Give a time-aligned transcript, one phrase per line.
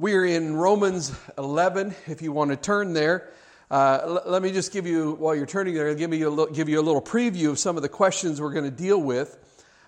[0.00, 3.28] We're in Romans 11, if you want to turn there.
[3.70, 6.46] Uh, l- let me just give you, while you're turning there, give, me a l-
[6.46, 9.36] give you a little preview of some of the questions we're going to deal with.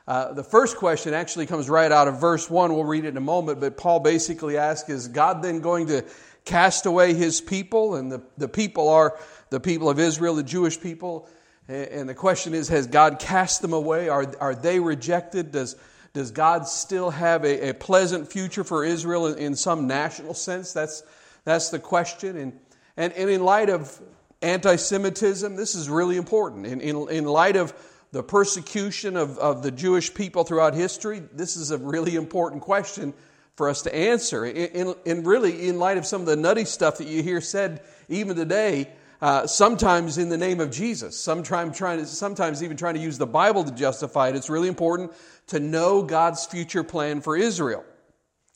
[0.06, 2.74] Uh, the first question actually comes right out of verse 1.
[2.74, 6.04] We'll read it in a moment, but Paul basically asks Is God then going to
[6.44, 7.94] cast away his people?
[7.94, 9.18] And the, the people are
[9.48, 11.26] the people of Israel, the Jewish people.
[11.68, 14.10] And the question is Has God cast them away?
[14.10, 15.52] Are, are they rejected?
[15.52, 15.74] Does
[16.12, 20.72] does God still have a, a pleasant future for Israel in, in, some national sense?
[20.72, 21.02] That's,
[21.44, 22.36] that's the question.
[22.36, 22.60] And,
[22.96, 24.00] and, and in light of
[24.42, 26.66] anti Semitism, this is really important.
[26.66, 27.72] In, in, in light of
[28.12, 33.14] the persecution of, of the Jewish people throughout history, this is a really important question
[33.56, 34.44] for us to answer.
[34.44, 38.36] In, really, in light of some of the nutty stuff that you hear said even
[38.36, 38.92] today,
[39.22, 43.18] uh, sometimes in the name of Jesus, sometimes, trying to, sometimes even trying to use
[43.18, 45.12] the Bible to justify it, it's really important
[45.46, 47.84] to know God's future plan for Israel.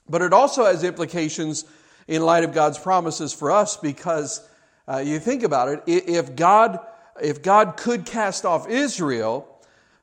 [0.08, 1.66] But it also has implications
[2.08, 4.46] in light of God's promises for us because
[4.88, 6.80] uh, you think about it, if God,
[7.22, 9.48] if God could cast off Israel,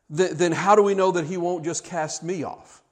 [0.10, 2.83] then how do we know that He won't just cast me off?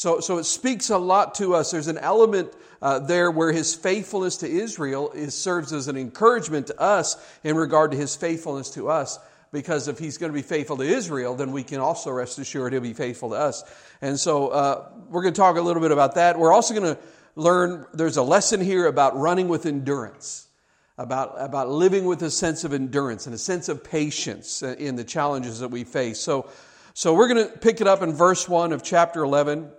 [0.00, 1.72] So, so it speaks a lot to us.
[1.72, 6.68] There's an element uh, there where his faithfulness to Israel is, serves as an encouragement
[6.68, 9.18] to us in regard to his faithfulness to us
[9.52, 12.72] because if he's going to be faithful to Israel, then we can also rest assured
[12.72, 13.62] he'll be faithful to us.
[14.00, 16.38] And so uh, we're going to talk a little bit about that.
[16.38, 17.00] We're also going to
[17.36, 20.48] learn there's a lesson here about running with endurance,
[20.96, 25.04] about, about living with a sense of endurance and a sense of patience in the
[25.04, 26.18] challenges that we face.
[26.18, 26.48] So,
[26.94, 29.72] so we're going to pick it up in verse 1 of chapter 11.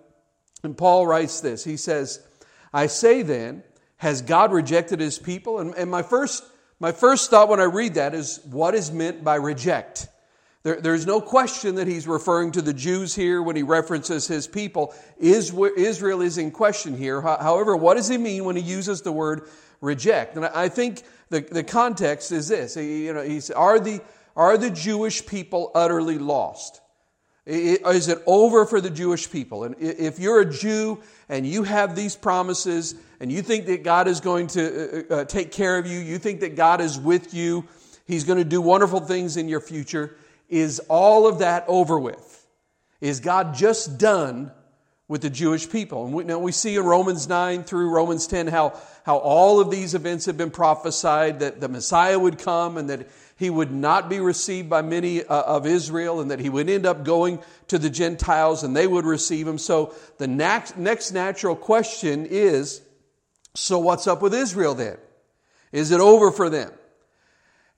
[0.63, 2.25] And Paul writes this He says,
[2.73, 3.63] I say then,
[3.97, 5.59] has God rejected his people?
[5.59, 6.43] And, and my first
[6.81, 10.07] my first thought when I read that is what is meant by reject?
[10.63, 14.47] There, there's no question that he's referring to the Jews here when he references his
[14.47, 14.95] people.
[15.19, 17.21] Israel is in question here.
[17.21, 19.47] However, what does he mean when he uses the word
[19.79, 20.35] reject?
[20.37, 22.75] And I think the, the context is this.
[22.75, 24.01] You know, he's, are, the,
[24.35, 26.81] are the Jewish people utterly lost?
[27.45, 29.63] Is it over for the Jewish people?
[29.63, 34.07] And if you're a Jew and you have these promises and you think that God
[34.07, 37.33] is going to uh, uh, take care of you, you think that God is with
[37.33, 37.65] you,
[38.05, 40.17] He's going to do wonderful things in your future,
[40.49, 42.45] is all of that over with?
[42.99, 44.51] Is God just done
[45.07, 46.05] with the Jewish people?
[46.05, 49.71] And we, now we see in Romans 9 through Romans 10 how, how all of
[49.71, 53.07] these events have been prophesied that the Messiah would come and that
[53.41, 56.85] he would not be received by many uh, of Israel and that he would end
[56.85, 59.57] up going to the Gentiles and they would receive him.
[59.57, 62.83] So the next, next natural question is
[63.55, 64.97] so what's up with Israel then?
[65.71, 66.71] Is it over for them?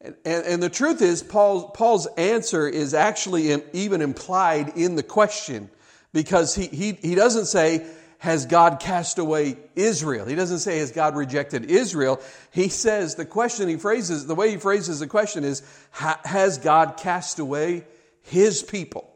[0.01, 5.03] And, and, and the truth is, Paul, Paul's answer is actually even implied in the
[5.03, 5.69] question
[6.11, 7.87] because he, he, he doesn't say,
[8.23, 10.25] has God cast away Israel?
[10.25, 12.21] He doesn't say, has God rejected Israel?
[12.51, 15.61] He says, the question he phrases, the way he phrases the question is,
[15.91, 17.83] has God cast away
[18.21, 19.09] his people?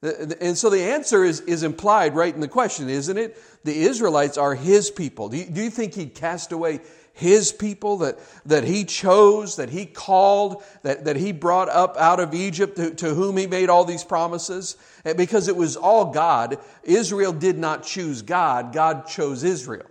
[0.00, 3.36] And so the answer is, is implied right in the question, isn't it?
[3.64, 5.28] The Israelites are his people.
[5.28, 6.80] Do you, do you think he'd cast away
[7.18, 12.20] his people that, that he chose, that he called, that, that he brought up out
[12.20, 14.76] of Egypt, to, to whom he made all these promises.
[15.16, 16.58] Because it was all God.
[16.84, 19.86] Israel did not choose God, God chose Israel.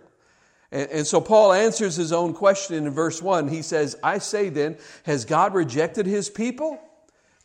[0.72, 3.48] And, and so Paul answers his own question in verse 1.
[3.48, 6.80] He says, I say then, has God rejected his people?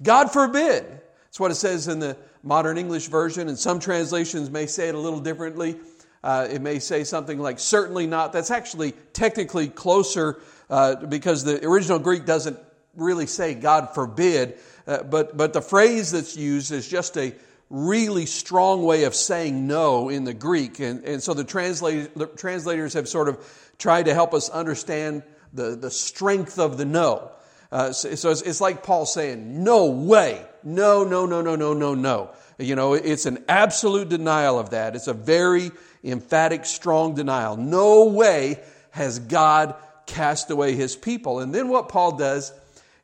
[0.01, 0.85] God forbid.
[0.85, 4.95] That's what it says in the modern English version, and some translations may say it
[4.95, 5.77] a little differently.
[6.23, 8.31] Uh, it may say something like, certainly not.
[8.31, 10.39] That's actually technically closer
[10.69, 12.57] uh, because the original Greek doesn't
[12.95, 14.57] really say God forbid,
[14.87, 17.33] uh, but, but the phrase that's used is just a
[17.69, 20.79] really strong way of saying no in the Greek.
[20.79, 25.23] And, and so the, translate, the translators have sort of tried to help us understand
[25.53, 27.31] the, the strength of the no.
[27.71, 31.73] Uh, so, so it's, it's, like Paul saying, no way, no, no, no, no, no,
[31.73, 32.29] no, no.
[32.59, 34.95] You know, it's an absolute denial of that.
[34.95, 35.71] It's a very
[36.03, 37.57] emphatic, strong denial.
[37.57, 38.59] No way
[38.91, 39.75] has God
[40.05, 41.39] cast away his people.
[41.39, 42.53] And then what Paul does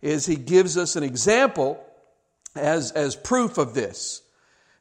[0.02, 1.84] is he gives us an example
[2.56, 4.22] as, as proof of this.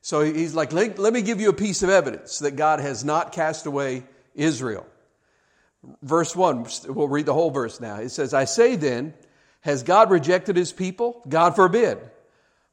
[0.01, 3.05] So he's like, let, let me give you a piece of evidence that God has
[3.05, 4.05] not cast away
[4.35, 4.87] Israel.
[6.03, 7.97] Verse 1, we'll read the whole verse now.
[7.97, 9.15] It says, I say then,
[9.61, 11.23] has God rejected his people?
[11.29, 11.99] God forbid.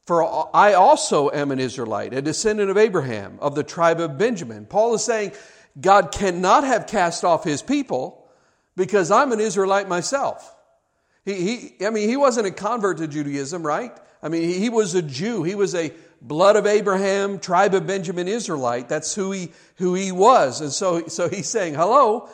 [0.06, 0.24] For
[0.56, 4.64] I also am an Israelite, a descendant of Abraham, of the tribe of Benjamin.
[4.64, 5.32] Paul is saying
[5.80, 8.26] God cannot have cast off his people
[8.76, 10.54] because I'm an Israelite myself.
[11.24, 13.92] He, he, I mean, he wasn't a convert to Judaism, right?
[14.22, 15.42] I mean, he, he was a Jew.
[15.42, 18.88] He was a, blood of Abraham, tribe of Benjamin Israelite.
[18.88, 20.60] That's who he, who he was.
[20.60, 22.28] And so, so he's saying, hello,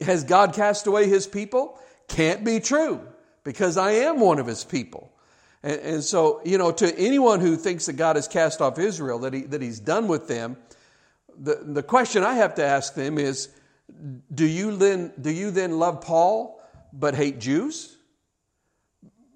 [0.00, 1.78] has God cast away his people?
[2.08, 3.00] Can't be true
[3.44, 5.12] because I am one of his people.
[5.66, 9.18] And, and, so, you know, to anyone who thinks that God has cast off Israel,
[9.18, 10.56] that, he, that he's done with them,
[11.36, 13.48] the, the question I have to ask them is
[14.32, 17.95] do you, then, do you then love Paul but hate Jews?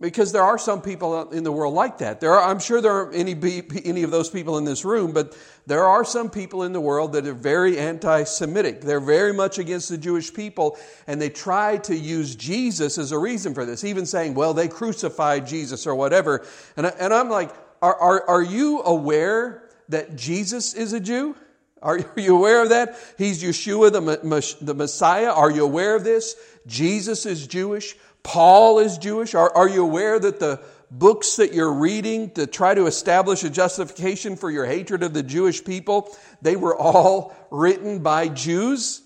[0.01, 2.21] Because there are some people in the world like that.
[2.21, 5.37] There are, I'm sure there aren't any, any of those people in this room, but
[5.67, 8.81] there are some people in the world that are very anti Semitic.
[8.81, 13.19] They're very much against the Jewish people, and they try to use Jesus as a
[13.19, 16.47] reason for this, even saying, well, they crucified Jesus or whatever.
[16.79, 21.37] And, I, and I'm like, are, are, are you aware that Jesus is a Jew?
[21.83, 22.99] Are you aware of that?
[23.17, 25.31] He's Yeshua, the, the Messiah.
[25.31, 26.37] Are you aware of this?
[26.67, 27.97] Jesus is Jewish.
[28.23, 29.35] Paul is Jewish.
[29.35, 33.51] Are, are you aware that the books that you're reading to try to establish a
[33.51, 39.03] justification for your hatred of the Jewish people, they were all written by Jews?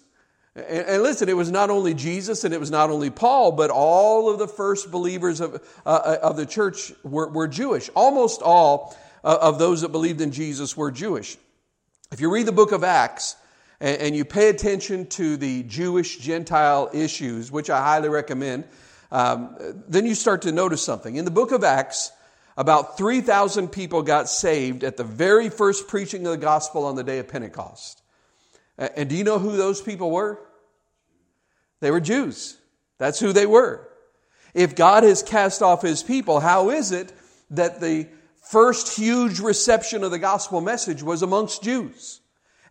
[0.57, 4.31] And, listen, it was not only Jesus and it was not only Paul, but all
[4.31, 7.91] of the first believers of, uh, of the church were, were Jewish.
[7.97, 11.37] Almost all uh, of those that believed in Jesus were Jewish.
[12.13, 13.37] If you read the book of Acts,
[13.81, 18.65] and you pay attention to the Jewish Gentile issues, which I highly recommend,
[19.15, 19.57] um,
[19.87, 21.15] then you start to notice something.
[21.15, 22.11] In the book of Acts,
[22.57, 27.05] about 3,000 people got saved at the very first preaching of the gospel on the
[27.05, 28.03] day of Pentecost.
[28.77, 30.41] And do you know who those people were?
[31.79, 32.57] They were Jews.
[32.99, 33.89] That's who they were.
[34.53, 37.13] If God has cast off his people, how is it
[37.51, 38.09] that the
[38.43, 42.21] first huge reception of the gospel message was amongst Jews?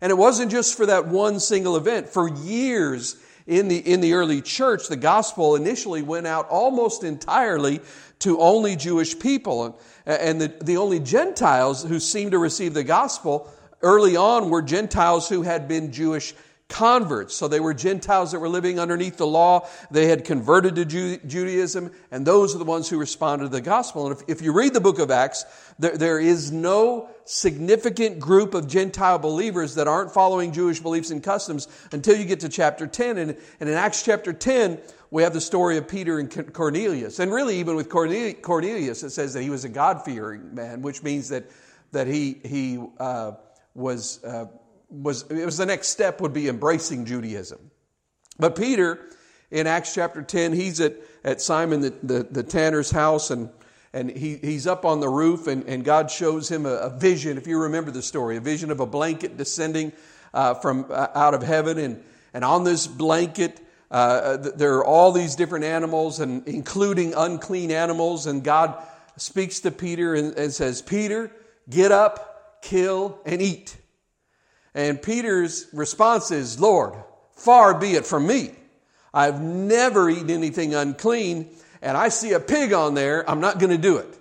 [0.02, 2.10] And it wasn't just for that one single event.
[2.10, 7.80] For years, in the, in the early church, the gospel initially went out almost entirely
[8.20, 9.78] to only Jewish people.
[10.06, 13.50] And the, the only Gentiles who seemed to receive the gospel
[13.82, 16.34] early on were Gentiles who had been Jewish
[16.74, 17.36] converts.
[17.36, 19.68] So they were Gentiles that were living underneath the law.
[19.92, 24.08] They had converted to Judaism, and those are the ones who responded to the gospel.
[24.08, 25.44] And if, if you read the book of Acts,
[25.78, 31.22] there, there is no significant group of Gentile believers that aren't following Jewish beliefs and
[31.22, 33.18] customs until you get to chapter 10.
[33.18, 34.80] And, and in Acts chapter 10,
[35.12, 37.20] we have the story of Peter and Cornelius.
[37.20, 41.04] And really, even with Cornelius, it says that he was a God fearing man, which
[41.04, 41.44] means that,
[41.92, 43.30] that he, he uh,
[43.76, 44.24] was.
[44.24, 44.46] Uh,
[44.88, 47.70] was, it was the next step would be embracing Judaism.
[48.38, 49.10] But Peter,
[49.50, 50.94] in Acts chapter 10, he's at,
[51.24, 53.50] at Simon the, the, the tanner's house and,
[53.92, 57.38] and he, he's up on the roof and, and God shows him a, a vision,
[57.38, 59.92] if you remember the story, a vision of a blanket descending
[60.32, 61.78] uh, from uh, out of heaven.
[61.78, 62.02] And,
[62.32, 63.60] and on this blanket,
[63.90, 68.26] uh, there are all these different animals, and including unclean animals.
[68.26, 68.82] And God
[69.16, 71.30] speaks to Peter and, and says, Peter,
[71.70, 73.76] get up, kill, and eat.
[74.74, 76.94] And Peter's response is, Lord,
[77.36, 78.50] far be it from me.
[79.12, 81.48] I've never eaten anything unclean,
[81.80, 83.28] and I see a pig on there.
[83.30, 84.18] I'm not going to do it.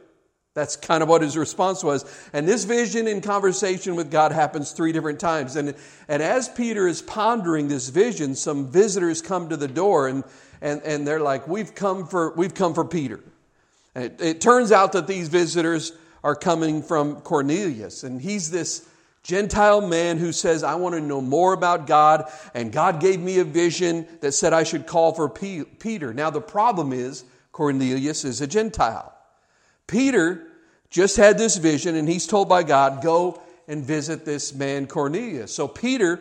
[0.53, 2.05] That's kind of what his response was.
[2.31, 5.55] And this vision in conversation with God happens three different times.
[5.55, 5.73] And,
[6.07, 10.23] and as Peter is pondering this vision, some visitors come to the door and,
[10.61, 13.19] and, and they're like, we've come for, we've come for Peter.
[13.95, 15.91] And it, it turns out that these visitors
[16.23, 18.03] are coming from Cornelius.
[18.03, 18.87] And he's this
[19.23, 23.39] Gentile man who says, I want to know more about God, and God gave me
[23.39, 26.13] a vision that said I should call for Peter.
[26.13, 29.13] Now, the problem is, Cornelius is a Gentile.
[29.87, 30.47] Peter
[30.89, 35.55] just had this vision, and he's told by God, Go and visit this man Cornelius.
[35.55, 36.19] So, Peter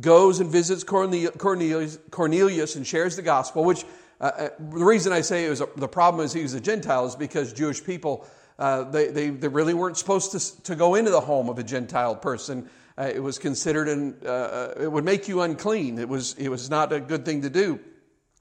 [0.00, 3.84] goes and visits Cornelius, Cornelius and shares the gospel, which
[4.20, 6.60] uh, uh, the reason I say it was a, the problem is he was a
[6.60, 8.26] Gentile is because Jewish people
[8.60, 11.62] uh, they, they, they, really weren't supposed to, to go into the home of a
[11.62, 12.68] Gentile person.
[12.98, 15.98] Uh, it was considered, an, uh, uh, it would make you unclean.
[15.98, 17.80] It was, it was not a good thing to do.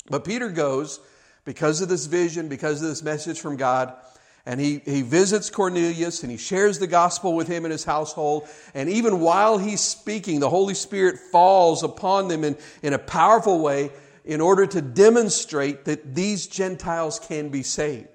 [0.09, 0.99] But Peter goes
[1.45, 3.93] because of this vision, because of this message from God,
[4.45, 8.45] and he, he visits Cornelius and he shares the gospel with him and his household.
[8.73, 13.61] And even while he's speaking, the Holy Spirit falls upon them in, in a powerful
[13.61, 13.91] way
[14.25, 18.08] in order to demonstrate that these Gentiles can be saved.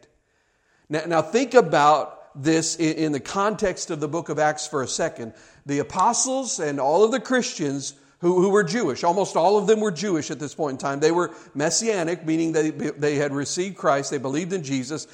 [0.95, 4.81] Now, now think about this in, in the context of the book of Acts for
[4.81, 5.35] a second.
[5.67, 9.03] The apostles and all of the Christians who, who, were Jewish.
[9.03, 11.01] Almost all of them were Jewish at this point in time.
[11.01, 15.09] They were messianic, meaning they, they had received Christ, they believed in Jesus,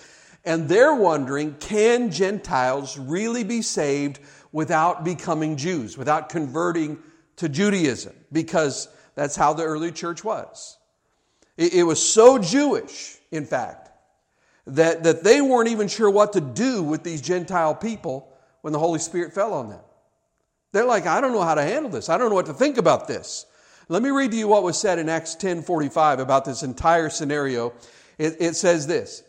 [0.44, 4.20] and they're wondering can Gentiles really be saved
[4.52, 6.98] without becoming Jews, without converting
[7.36, 8.12] to Judaism?
[8.30, 10.76] Because that's how the early church was.
[11.56, 13.79] It, it was so Jewish, in fact,
[14.66, 18.28] that, that they weren't even sure what to do with these Gentile people
[18.62, 19.80] when the Holy Spirit fell on them.
[20.72, 22.08] They're like, I don't know how to handle this.
[22.08, 23.46] I don't know what to think about this.
[23.88, 27.72] Let me read to you what was said in Acts 10:45 about this entire scenario.
[28.18, 29.24] It, it, says this.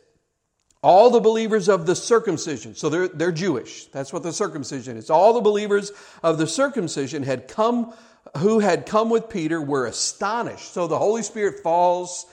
[0.83, 3.85] All the believers of the circumcision, so they're, they're Jewish.
[3.85, 5.09] That's what the circumcision is.
[5.09, 7.93] All the believers of the circumcision had come,
[8.37, 10.73] who had come with Peter were astonished.
[10.73, 12.27] So the Holy Spirit falls.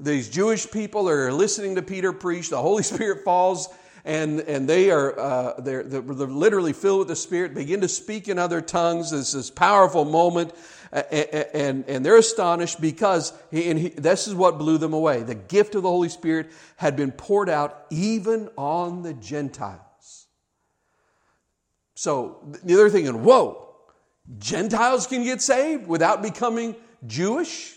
[0.00, 2.48] These Jewish people are listening to Peter preach.
[2.48, 3.68] The Holy Spirit falls
[4.04, 8.28] and, and they are uh, they're, they're, literally filled with the Spirit, begin to speak
[8.28, 9.10] in other tongues.
[9.10, 10.54] This this powerful moment,
[10.92, 15.22] and, and they're astonished because he, and he, this is what blew them away.
[15.22, 20.26] The gift of the Holy Spirit had been poured out even on the Gentiles.
[21.94, 23.76] So they're thinking, whoa,
[24.38, 26.74] Gentiles can get saved without becoming
[27.06, 27.76] Jewish?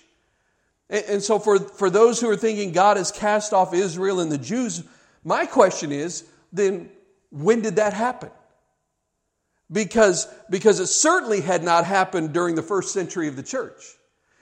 [0.89, 4.31] And, and so for, for those who are thinking God has cast off Israel and
[4.31, 4.83] the Jews,
[5.23, 6.89] my question is then
[7.29, 8.29] when did that happen?
[9.71, 13.81] Because, because it certainly had not happened during the first century of the church.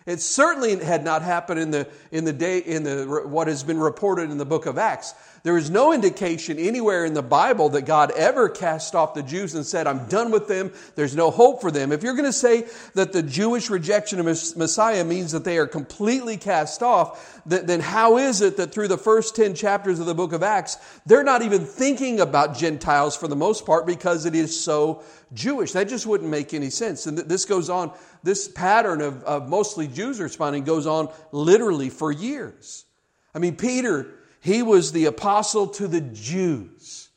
[0.05, 3.79] It certainly had not happened in the, in the day, in the, what has been
[3.79, 5.13] reported in the book of Acts.
[5.43, 9.55] There is no indication anywhere in the Bible that God ever cast off the Jews
[9.55, 10.71] and said, I'm done with them.
[10.95, 11.91] There's no hope for them.
[11.91, 15.65] If you're going to say that the Jewish rejection of Messiah means that they are
[15.65, 20.13] completely cast off, then how is it that through the first 10 chapters of the
[20.13, 24.35] book of Acts, they're not even thinking about Gentiles for the most part because it
[24.35, 25.01] is so
[25.33, 25.71] Jewish?
[25.71, 27.07] That just wouldn't make any sense.
[27.07, 32.11] And this goes on, this pattern of, of mostly Jews responding goes on literally for
[32.11, 32.85] years.
[33.33, 37.09] I mean, Peter, he was the apostle to the Jews.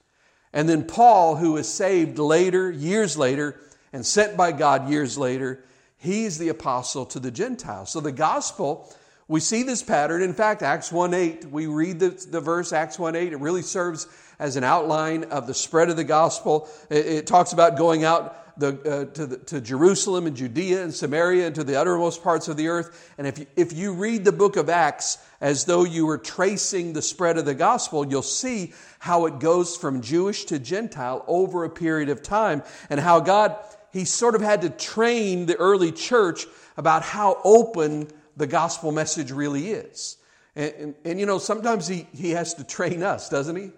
[0.52, 3.60] And then Paul, who was saved later, years later,
[3.92, 5.64] and sent by God years later,
[5.96, 7.90] he's the apostle to the Gentiles.
[7.90, 8.94] So the gospel,
[9.26, 10.22] we see this pattern.
[10.22, 13.62] In fact, Acts 1 8, we read the, the verse, Acts 1 8, it really
[13.62, 14.06] serves
[14.38, 16.68] as an outline of the spread of the gospel.
[16.90, 20.94] It, it talks about going out the, uh, to, the, to Jerusalem and Judea and
[20.94, 23.12] Samaria and to the uttermost parts of the earth.
[23.18, 26.92] And if you, if you read the book of Acts as though you were tracing
[26.92, 31.64] the spread of the gospel, you'll see how it goes from Jewish to Gentile over
[31.64, 33.56] a period of time and how God,
[33.92, 36.46] He sort of had to train the early church
[36.76, 40.16] about how open the gospel message really is.
[40.56, 43.70] And, and, and you know, sometimes he, he has to train us, doesn't he?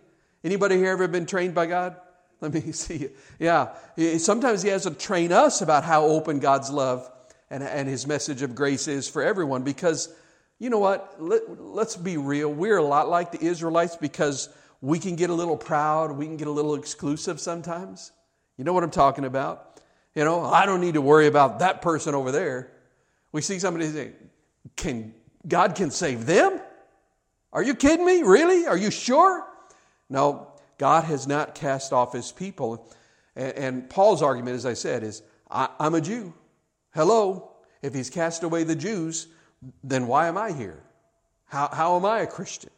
[0.45, 1.97] Anybody here ever been trained by God?
[2.41, 3.09] Let me see.
[3.39, 3.69] Yeah.
[4.19, 7.11] Sometimes He has to train us about how open God's love
[7.51, 10.15] and, and His message of grace is for everyone because,
[10.59, 11.17] you know what?
[11.19, 12.53] Let, let's be real.
[12.53, 14.49] We're a lot like the Israelites because
[14.81, 18.13] we can get a little proud, we can get a little exclusive sometimes.
[18.57, 19.81] You know what I'm talking about?
[20.15, 22.71] You know, I don't need to worry about that person over there.
[23.33, 24.13] We see somebody say,
[24.77, 25.15] can,
[25.47, 26.59] God can save them?
[27.53, 28.23] Are you kidding me?
[28.23, 28.67] Really?
[28.67, 29.47] Are you sure?
[30.09, 32.89] No, God has not cast off his people.
[33.35, 36.35] And, and Paul's argument, as I said, is I, I'm a Jew.
[36.95, 37.51] Hello.
[37.83, 39.29] If he's cast away the Jews,
[39.85, 40.83] then why am I here?
[41.47, 42.71] How, how am I a Christian?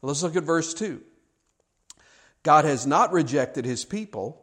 [0.00, 1.00] Well, let's look at verse 2.
[2.42, 4.42] God has not rejected his people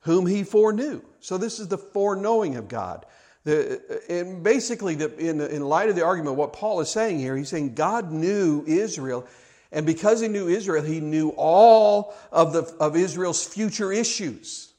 [0.00, 1.02] whom he foreknew.
[1.20, 3.04] So this is the foreknowing of God.
[3.44, 7.36] The, and basically, the, in, in light of the argument, what Paul is saying here,
[7.36, 9.26] he's saying God knew Israel
[9.72, 14.72] and because he knew Israel, he knew all of, the, of Israel's future issues.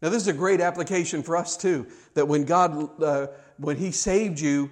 [0.00, 1.86] Now, this is a great application for us too.
[2.14, 3.26] That when God, uh,
[3.58, 4.70] when He saved you,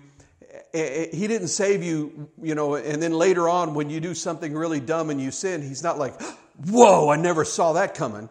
[0.72, 4.14] eh, eh, He didn't save you, you know, and then later on when you do
[4.14, 6.20] something really dumb and you sin, He's not like,
[6.70, 8.28] whoa, I never saw that coming.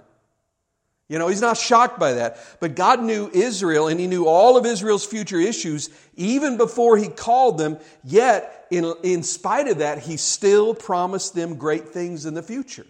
[1.08, 2.38] You know, he's not shocked by that.
[2.60, 7.10] But God knew Israel and he knew all of Israel's future issues even before he
[7.10, 7.78] called them.
[8.04, 12.88] Yet, in, in spite of that, he still promised them great things in the future.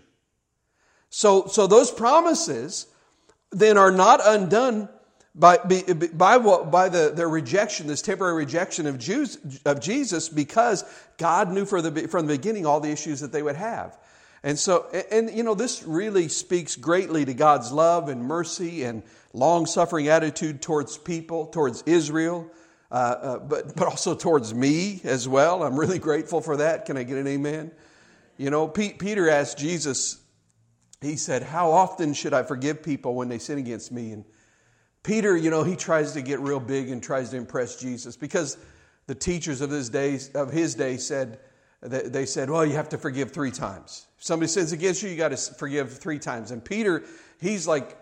[1.09, 2.87] So, so those promises
[3.51, 4.89] then are not undone
[5.33, 5.57] by,
[6.13, 10.85] by, what, by the, their rejection, this temporary rejection of, Jews, of Jesus, because
[11.17, 13.97] God knew the, from the beginning all the issues that they would have.
[14.45, 19.01] And so, and you know, this really speaks greatly to God's love and mercy and
[19.33, 22.51] long suffering attitude towards people, towards Israel,
[22.91, 25.63] uh, uh, but, but also towards me as well.
[25.63, 26.85] I'm really grateful for that.
[26.85, 27.71] Can I get an amen?
[28.37, 30.21] You know, Pete, Peter asked Jesus,
[31.01, 34.11] he said, How often should I forgive people when they sin against me?
[34.11, 34.25] And
[35.01, 38.59] Peter, you know, he tries to get real big and tries to impress Jesus because
[39.07, 41.39] the teachers of his day, of his day said,
[41.87, 44.07] they said, well, you have to forgive three times.
[44.17, 46.51] If somebody sins against you, you got to forgive three times.
[46.51, 47.03] And Peter,
[47.39, 47.97] he's like,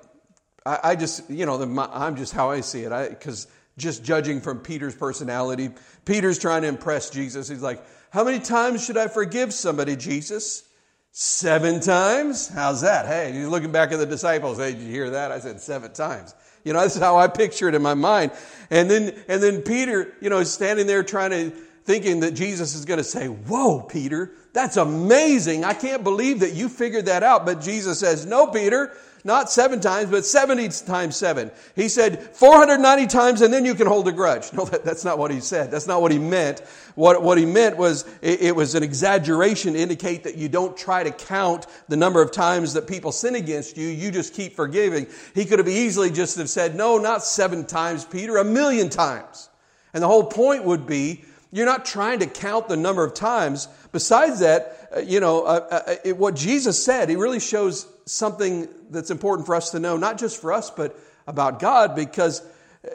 [0.66, 3.10] I, I just, you know, the, I'm just how I see it.
[3.10, 3.48] Because
[3.78, 5.72] just judging from Peter's personality,
[6.06, 7.50] Peter's trying to impress Jesus.
[7.50, 10.63] He's like, how many times should I forgive somebody, Jesus?
[11.12, 12.48] Seven times?
[12.48, 13.06] How's that?
[13.06, 14.58] Hey, you're looking back at the disciples.
[14.58, 15.32] Hey, did you hear that?
[15.32, 16.34] I said seven times.
[16.63, 18.32] You know, that's how I picture it in my mind.
[18.70, 21.52] And then, and then Peter, you know, is standing there trying to,
[21.86, 25.66] thinking that Jesus is going to say, whoa, Peter, that's amazing.
[25.66, 27.46] I can't believe that you figured that out.
[27.46, 28.94] But Jesus says, no, Peter,
[29.25, 31.50] not seven times, but 70 times seven.
[31.75, 34.52] He said 490 times and then you can hold a grudge.
[34.54, 35.72] No, that, that's not what he said.
[35.72, 36.60] That's not what he meant.
[36.96, 40.78] What, what he meant was it, it was an exaggeration to indicate that you don't
[40.78, 43.88] try to count the number of times that people sin against you.
[43.88, 45.08] You just keep forgiving.
[45.34, 49.50] He could have easily just have said, no, not seven times, Peter, a million times.
[49.94, 51.24] And the whole point would be,
[51.54, 53.68] you're not trying to count the number of times.
[53.92, 58.68] Besides that, uh, you know, uh, uh, it, what Jesus said, he really shows something
[58.90, 62.42] that's important for us to know, not just for us, but about God, because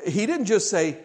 [0.05, 0.99] he didn't just say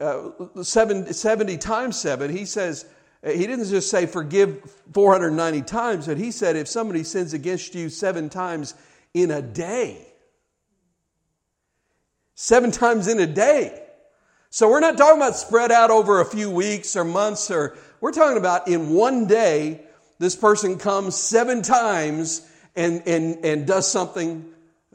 [0.00, 0.30] uh,
[0.62, 2.30] seven, 70 times seven.
[2.30, 2.86] He says,
[3.24, 7.88] he didn't just say forgive 490 times, but he said if somebody sins against you
[7.88, 8.74] seven times
[9.12, 10.06] in a day,
[12.36, 13.81] seven times in a day.
[14.54, 18.12] So we're not talking about spread out over a few weeks or months, or we're
[18.12, 19.80] talking about in one day,
[20.18, 24.44] this person comes seven times and, and, and does something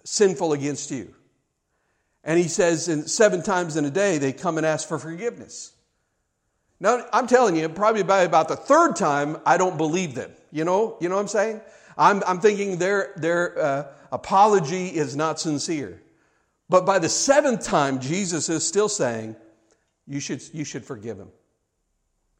[0.04, 1.12] sinful against you.
[2.24, 5.72] And he says, in seven times in a day, they come and ask for forgiveness.
[6.80, 10.30] Now, I'm telling you, probably by about the third time, I don't believe them.
[10.52, 11.62] You know, you know what I'm saying?
[11.98, 16.00] I'm, I'm thinking their, their uh, apology is not sincere.
[16.70, 19.36] But by the seventh time, Jesus is still saying,
[20.08, 21.30] you should, you should forgive him.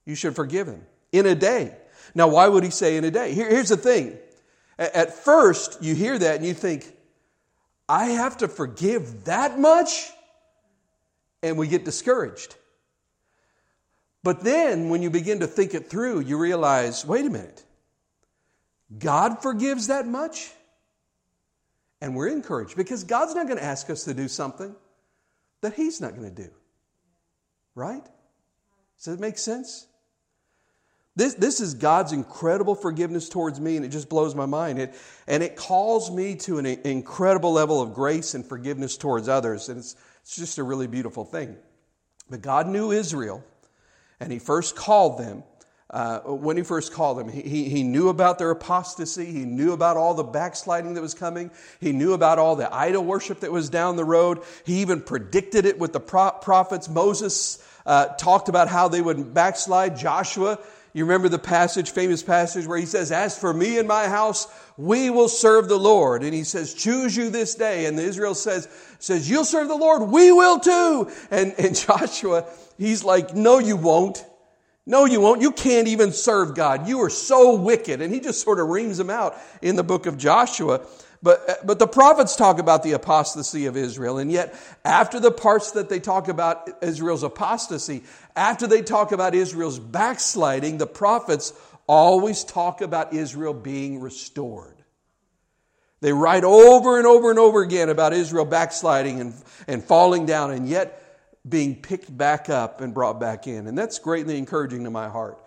[0.06, 1.76] You should forgive him in a day.
[2.16, 3.34] Now, why would he say in a day?
[3.34, 4.18] Here, here's the thing
[4.78, 6.94] at first, you hear that and you think,
[7.90, 10.10] I have to forgive that much?
[11.42, 12.56] And we get discouraged.
[14.24, 17.64] But then, when you begin to think it through, you realize wait a minute,
[18.98, 20.52] God forgives that much?
[22.02, 24.76] And we're encouraged because God's not going to ask us to do something
[25.62, 26.50] that He's not going to do.
[27.78, 28.04] Right?
[28.98, 29.86] Does that make sense?
[31.16, 34.80] This, this is God's incredible forgiveness towards me, and it just blows my mind.
[34.80, 34.96] It,
[35.28, 39.70] and it calls me to an incredible level of grace and forgiveness towards others.
[39.70, 41.56] And it's, it's just a really beautiful thing.
[42.28, 43.44] But God knew Israel,
[44.20, 45.44] and He first called them.
[45.90, 49.26] Uh, when He first called them, he, he, knew about their apostasy.
[49.26, 51.50] He knew about all the backsliding that was coming.
[51.80, 54.44] He knew about all the idol worship that was down the road.
[54.66, 56.90] He even predicted it with the prophets.
[56.90, 59.98] Moses uh, talked about how they would backslide.
[59.98, 60.60] Joshua
[60.98, 64.48] you remember the passage, famous passage, where he says, As for me and my house,
[64.78, 66.24] we will serve the Lord.
[66.24, 67.86] And he says, Choose you this day.
[67.86, 70.10] And the Israel says, says You'll serve the Lord.
[70.10, 71.12] We will too.
[71.30, 72.46] And, and Joshua,
[72.80, 74.26] he's like, No, you won't.
[74.90, 75.42] No, you won't.
[75.42, 76.88] You can't even serve God.
[76.88, 78.02] You are so wicked.
[78.02, 80.80] And he just sort of reams them out in the book of Joshua.
[81.22, 84.18] But, uh, but the prophets talk about the apostasy of Israel.
[84.18, 89.36] And yet, after the parts that they talk about Israel's apostasy, after they talk about
[89.36, 91.52] Israel's backsliding, the prophets
[91.86, 94.78] always talk about Israel being restored.
[96.00, 99.34] They write over and over and over again about Israel backsliding and,
[99.68, 101.04] and falling down, and yet
[101.48, 103.68] being picked back up and brought back in.
[103.68, 105.44] And that's greatly encouraging to my heart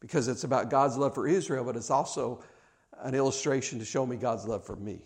[0.00, 2.42] because it's about God's love for Israel, but it's also
[3.02, 5.00] an illustration to show me God's love for me.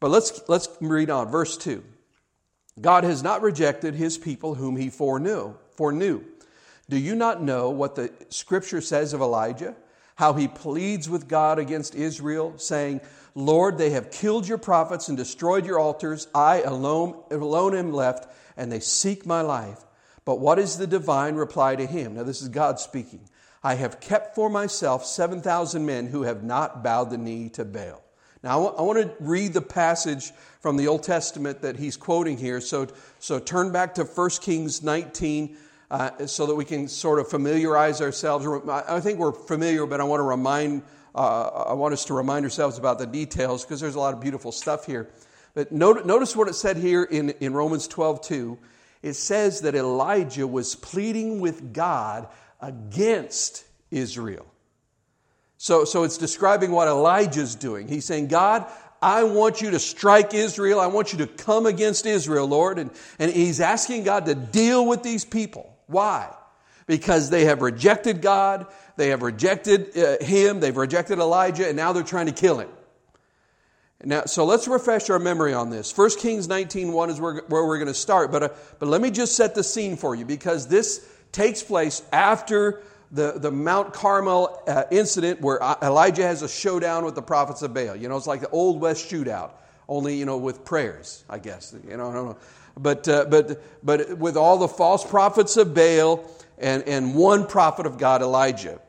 [0.00, 1.30] But let's, let's read on.
[1.30, 1.82] Verse 2.
[2.80, 5.54] God has not rejected his people whom he foreknew.
[5.76, 6.24] foreknew.
[6.88, 9.76] Do you not know what the scripture says of Elijah?
[10.16, 13.00] How he pleads with God against Israel, saying,
[13.34, 16.28] Lord, they have killed your prophets and destroyed your altars.
[16.34, 19.78] I alone, alone am left, and they seek my life.
[20.24, 22.14] But what is the divine reply to him?
[22.14, 23.28] Now, this is God speaking.
[23.64, 28.02] I have kept for myself 7,000 men who have not bowed the knee to Baal.
[28.42, 32.60] Now, I want to read the passage from the Old Testament that he's quoting here.
[32.60, 32.88] So,
[33.20, 35.56] so turn back to 1 Kings 19
[35.92, 38.46] uh, so that we can sort of familiarize ourselves.
[38.68, 40.82] I think we're familiar, but I want to remind,
[41.14, 44.20] uh, I want us to remind ourselves about the details because there's a lot of
[44.20, 45.10] beautiful stuff here.
[45.54, 48.58] But notice what it said here in, in Romans 12 2.
[49.02, 52.28] It says that Elijah was pleading with God
[52.60, 54.46] against Israel.
[55.58, 57.88] So, so it's describing what Elijah's doing.
[57.88, 58.66] He's saying, God,
[59.02, 60.80] I want you to strike Israel.
[60.80, 62.78] I want you to come against Israel, Lord.
[62.78, 65.76] And, and he's asking God to deal with these people.
[65.86, 66.32] Why?
[66.92, 71.94] Because they have rejected God, they have rejected uh, him, they've rejected Elijah, and now
[71.94, 72.68] they're trying to kill him.
[74.04, 75.96] Now, so let's refresh our memory on this.
[75.96, 79.10] 1 Kings 19.1 is where, where we're going to start, but, uh, but let me
[79.10, 81.02] just set the scene for you because this
[81.32, 87.14] takes place after the, the Mount Carmel uh, incident where Elijah has a showdown with
[87.14, 87.96] the prophets of Baal.
[87.96, 89.52] You know, it's like the Old West shootout,
[89.88, 91.74] only, you know, with prayers, I guess.
[91.88, 92.36] You know, I don't know.
[92.76, 96.28] But, uh, but, but with all the false prophets of Baal
[96.62, 98.80] and, and one prophet of God, Elijah.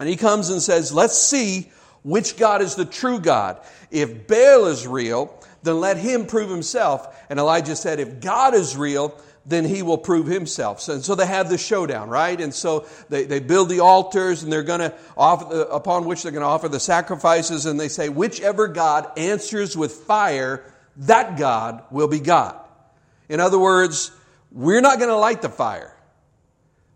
[0.00, 1.70] And he comes and says, Let's see
[2.02, 3.60] which God is the true God.
[3.90, 7.24] If Baal is real, then let him prove himself.
[7.30, 10.80] And Elijah said, If God is real, then he will prove himself.
[10.80, 12.40] So, and so they have the showdown, right?
[12.40, 16.06] And so they, they build the altars and they're going to offer, the, uh, upon
[16.06, 17.66] which they're going to offer the sacrifices.
[17.66, 20.64] And they say, whichever God answers with fire,
[20.96, 22.58] that God will be God.
[23.28, 24.12] In other words,
[24.50, 25.93] we're not going to light the fire.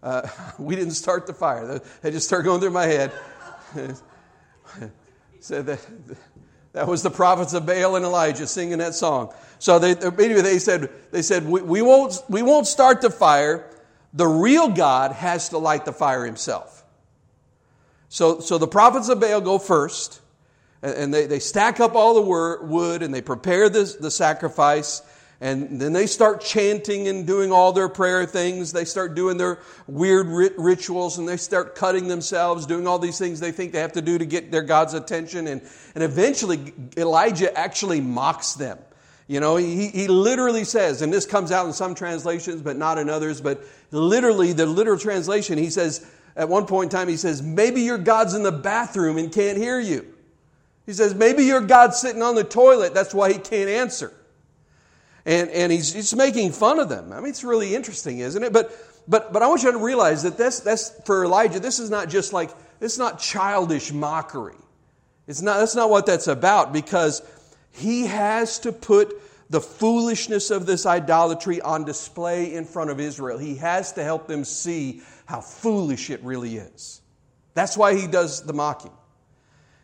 [0.02, 1.80] Uh, we didn't start the fire.
[2.02, 3.12] They just started going through my head.
[5.40, 5.86] so that,
[6.72, 9.32] that was the prophets of Baal and Elijah singing that song.
[9.58, 13.68] So they, anyway, they said, they said we, we, won't, we won't start the fire.
[14.14, 16.84] The real God has to light the fire himself.
[18.08, 20.20] So, so the prophets of Baal go first,
[20.80, 25.02] and they, they stack up all the wood, and they prepare the, the sacrifice,
[25.40, 28.72] and then they start chanting and doing all their prayer things.
[28.72, 30.26] They start doing their weird
[30.58, 34.02] rituals and they start cutting themselves, doing all these things they think they have to
[34.02, 35.46] do to get their God's attention.
[35.46, 35.62] And,
[35.94, 38.78] and eventually, Elijah actually mocks them.
[39.28, 42.98] You know, he, he literally says, and this comes out in some translations, but not
[42.98, 47.16] in others, but literally, the literal translation, he says, at one point in time, he
[47.16, 50.14] says, maybe your God's in the bathroom and can't hear you.
[50.86, 54.12] He says, maybe your God's sitting on the toilet, that's why he can't answer.
[55.28, 57.12] And, and he's, he's making fun of them.
[57.12, 58.50] I mean, it's really interesting, isn't it?
[58.50, 58.72] But,
[59.06, 62.08] but, but I want you to realize that this, that's, for Elijah, this is not
[62.08, 64.56] just like, this is not childish mockery.
[65.26, 67.20] It's not, that's not what that's about because
[67.72, 73.36] he has to put the foolishness of this idolatry on display in front of Israel.
[73.36, 77.02] He has to help them see how foolish it really is.
[77.52, 78.92] That's why he does the mocking.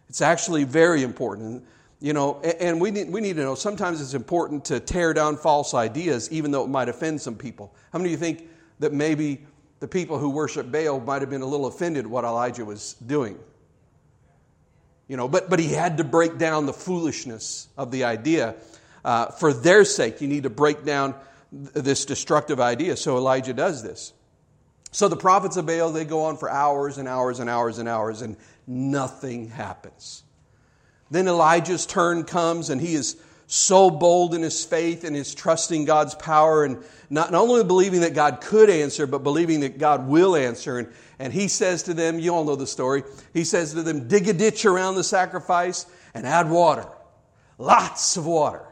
[0.09, 1.67] It's actually very important.
[2.05, 5.39] You know, and we need, we need to know sometimes it's important to tear down
[5.39, 7.75] false ideas, even though it might offend some people.
[7.95, 8.47] How many of you think
[8.81, 9.47] that maybe
[9.81, 13.39] the people who worship Baal might have been a little offended what Elijah was doing?
[15.09, 18.57] You know, but, but he had to break down the foolishness of the idea.
[19.03, 21.15] Uh, for their sake, you need to break down
[21.51, 22.99] this destructive idea.
[22.99, 24.13] So Elijah does this.
[24.93, 27.89] So the prophets of Baal, they go on for hours and hours and hours and
[27.89, 28.37] hours, and
[28.67, 30.24] nothing happens.
[31.11, 35.85] Then Elijah's turn comes, and he is so bold in his faith and his trusting
[35.85, 40.09] God's power, and not, not only believing that God could answer, but believing that God
[40.09, 40.79] will answer.
[40.79, 40.89] And,
[41.19, 44.29] and he says to them, you all know the story, he says to them, dig
[44.29, 46.87] a ditch around the sacrifice and add water.
[47.59, 48.67] Lots of water.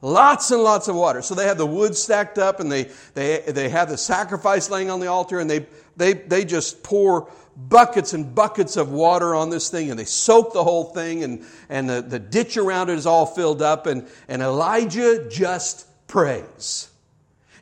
[0.00, 1.22] Lots and lots of water.
[1.22, 4.90] So they have the wood stacked up and they, they, they have the sacrifice laying
[4.90, 5.66] on the altar and they,
[5.96, 10.52] they, they just pour buckets and buckets of water on this thing and they soak
[10.52, 14.08] the whole thing and, and the, the ditch around it is all filled up and,
[14.28, 16.88] and Elijah just prays.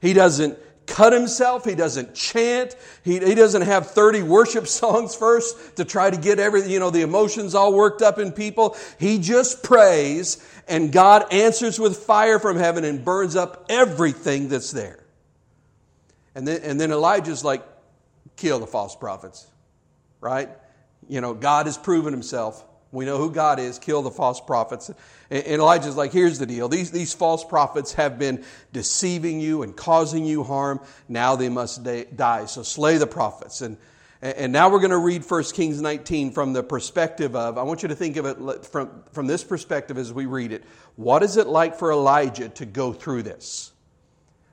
[0.01, 1.65] He doesn't cut himself.
[1.65, 2.77] He doesn't chant.
[3.05, 6.91] He, he doesn't have 30 worship songs first to try to get everything, you know,
[6.91, 8.77] the emotions all worked up in people.
[8.99, 14.71] He just prays and God answers with fire from heaven and burns up everything that's
[14.71, 15.05] there.
[16.37, 17.65] And then, and then Elijah's like,
[18.37, 19.50] kill the false prophets
[20.21, 20.49] right?
[21.09, 22.65] You know, God has proven himself.
[22.93, 24.91] We know who God is, kill the false prophets.
[25.31, 26.69] And Elijah's like, here's the deal.
[26.69, 30.81] These, these false prophets have been deceiving you and causing you harm.
[31.09, 32.47] Now they must die.
[32.47, 33.61] So slay the prophets.
[33.61, 33.77] And,
[34.21, 37.83] and now we're going to read 1 Kings 19 from the perspective of, I want
[37.83, 40.65] you to think of it from, from this perspective as we read it.
[40.97, 43.71] What is it like for Elijah to go through this?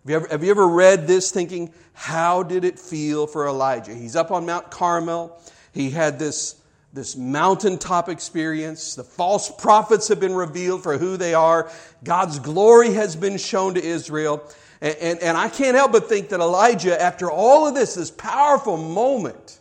[0.04, 3.94] Have you, ever, have you ever read this thinking, how did it feel for Elijah?
[3.94, 5.42] He's up on Mount Carmel.
[5.78, 6.56] He had this,
[6.92, 8.96] this mountaintop experience.
[8.96, 11.70] The false prophets have been revealed for who they are.
[12.04, 14.44] God's glory has been shown to Israel.
[14.82, 18.10] And, and, and I can't help but think that Elijah, after all of this, this
[18.10, 19.60] powerful moment,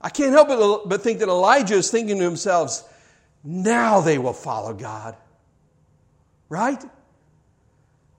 [0.00, 2.82] I can't help but, but think that Elijah is thinking to himself,
[3.44, 5.14] now they will follow God.
[6.48, 6.82] Right?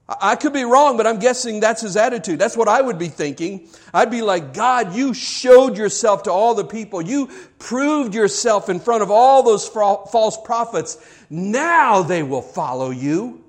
[0.08, 2.38] I could be wrong, but I'm guessing that's his attitude.
[2.38, 3.68] That's what I would be thinking.
[3.92, 7.02] I'd be like, God, you showed yourself to all the people.
[7.02, 10.98] You proved yourself in front of all those false prophets.
[11.32, 13.44] Now they will follow you.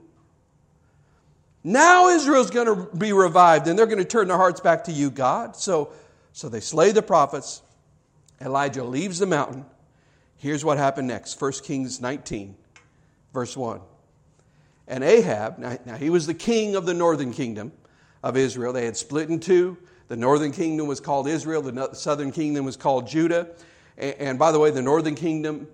[1.62, 4.92] Now Israel's going to be revived and they're going to turn their hearts back to
[4.92, 5.56] you, God.
[5.56, 5.90] So,
[6.32, 7.60] so they slay the prophets.
[8.40, 9.66] Elijah leaves the mountain.
[10.38, 12.54] Here's what happened next 1 Kings 19,
[13.34, 13.80] verse 1.
[14.88, 17.72] And Ahab, now, now, he was the king of the northern kingdom
[18.22, 18.72] of Israel.
[18.72, 19.76] They had split in two.
[20.08, 23.48] The northern kingdom was called Israel, the southern kingdom was called Judah.
[23.98, 25.66] And by the way, the northern kingdom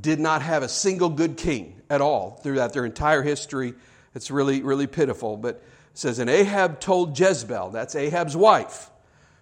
[0.00, 3.74] did not have a single good king at all throughout their entire history.
[4.14, 5.36] It's really, really pitiful.
[5.36, 8.90] But it says, And Ahab told Jezebel, that's Ahab's wife,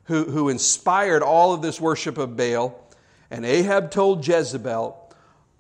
[0.05, 2.79] who, who inspired all of this worship of Baal.
[3.31, 5.02] And Ahab told Jezebel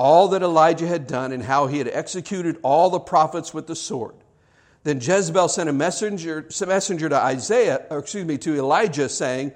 [0.02, 3.76] all that Elijah had done and how he had executed all the prophets with the
[3.76, 4.16] sword.
[4.82, 9.52] Then Jezebel sent a messenger, messenger to Isaiah, or excuse me, to Elijah, saying,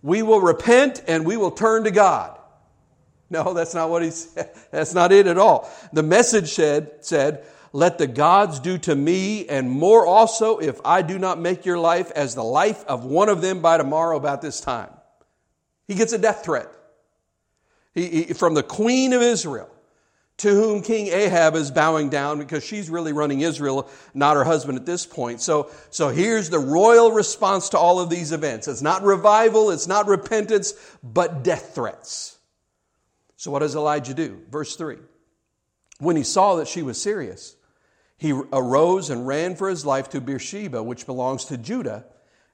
[0.00, 2.38] We will repent and we will turn to God.
[3.28, 4.54] No, that's not what he said.
[4.70, 5.68] That's not it at all.
[5.92, 11.02] The message said, said, Let the gods do to me and more also if I
[11.02, 14.42] do not make your life as the life of one of them by tomorrow about
[14.42, 14.90] this time.
[15.88, 16.68] He gets a death threat
[17.94, 19.71] he, he, from the queen of Israel
[20.42, 24.76] to whom King Ahab is bowing down because she's really running Israel, not her husband
[24.76, 25.40] at this point.
[25.40, 28.66] So, so here's the royal response to all of these events.
[28.66, 32.38] It's not revival, it's not repentance, but death threats.
[33.36, 34.42] So, what does Elijah do?
[34.50, 34.96] Verse 3
[36.00, 37.54] When he saw that she was serious,
[38.16, 42.04] he arose and ran for his life to Beersheba, which belongs to Judah,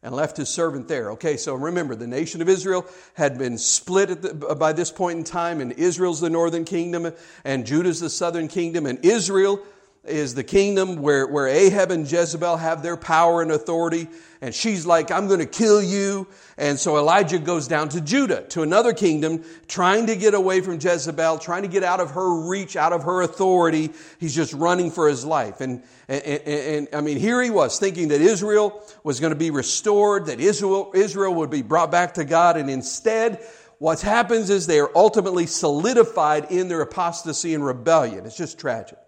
[0.02, 1.11] and left his servant there.
[1.12, 5.24] Okay, so remember, the nation of Israel had been split the, by this point in
[5.24, 7.12] time, and Israel's the northern kingdom,
[7.44, 9.61] and Judah's the southern kingdom, and Israel
[10.04, 14.08] is the kingdom where, where Ahab and Jezebel have their power and authority.
[14.40, 16.28] And she's like, I'm going to kill you.
[16.56, 20.78] And so Elijah goes down to Judah, to another kingdom, trying to get away from
[20.80, 23.90] Jezebel, trying to get out of her reach, out of her authority.
[24.18, 25.61] He's just running for his life.
[25.61, 29.38] And, and, and, and I mean, here he was thinking that Israel was going to
[29.38, 32.56] be restored, that Israel, Israel would be brought back to God.
[32.56, 33.44] And instead,
[33.78, 38.24] what happens is they are ultimately solidified in their apostasy and rebellion.
[38.24, 38.98] It's just tragic.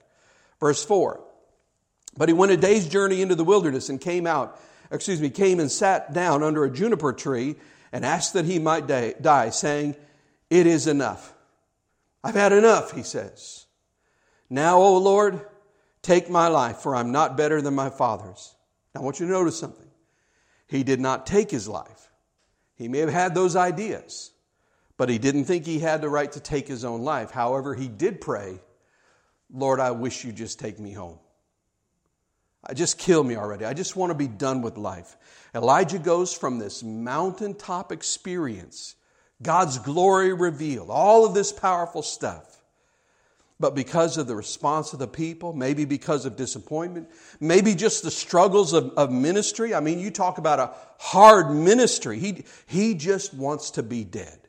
[0.60, 1.20] Verse 4.
[2.16, 5.58] But he went a day's journey into the wilderness and came out, excuse me, came
[5.58, 7.56] and sat down under a juniper tree
[7.92, 9.96] and asked that he might die, saying,
[10.50, 11.32] It is enough.
[12.22, 13.66] I've had enough, he says.
[14.50, 15.40] Now, O Lord,
[16.02, 18.54] take my life, for I'm not better than my father's.
[18.94, 19.88] Now, I want you to notice something.
[20.66, 22.10] He did not take his life.
[22.74, 24.30] He may have had those ideas,
[24.96, 27.30] but he didn't think he had the right to take his own life.
[27.30, 28.60] However, he did pray
[29.52, 31.18] Lord, I wish you just take me home.
[32.64, 33.64] I just kill me already.
[33.64, 35.16] I just want to be done with life.
[35.54, 38.94] Elijah goes from this mountaintop experience,
[39.42, 42.60] God's glory revealed, all of this powerful stuff.
[43.58, 47.10] But because of the response of the people, maybe because of disappointment,
[47.40, 49.74] maybe just the struggles of, of ministry.
[49.74, 52.18] I mean, you talk about a hard ministry.
[52.18, 54.39] He, he just wants to be dead.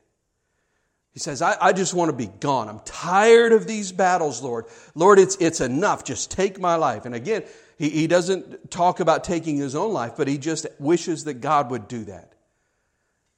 [1.12, 2.68] He says, I, I, just want to be gone.
[2.68, 4.64] I'm tired of these battles, Lord.
[4.94, 6.04] Lord, it's, it's enough.
[6.04, 7.04] Just take my life.
[7.04, 7.44] And again,
[7.76, 11.70] he, he doesn't talk about taking his own life, but he just wishes that God
[11.70, 12.32] would do that.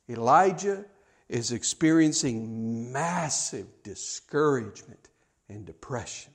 [0.08, 0.84] Elijah
[1.28, 5.08] is experiencing massive discouragement
[5.48, 6.32] and depression.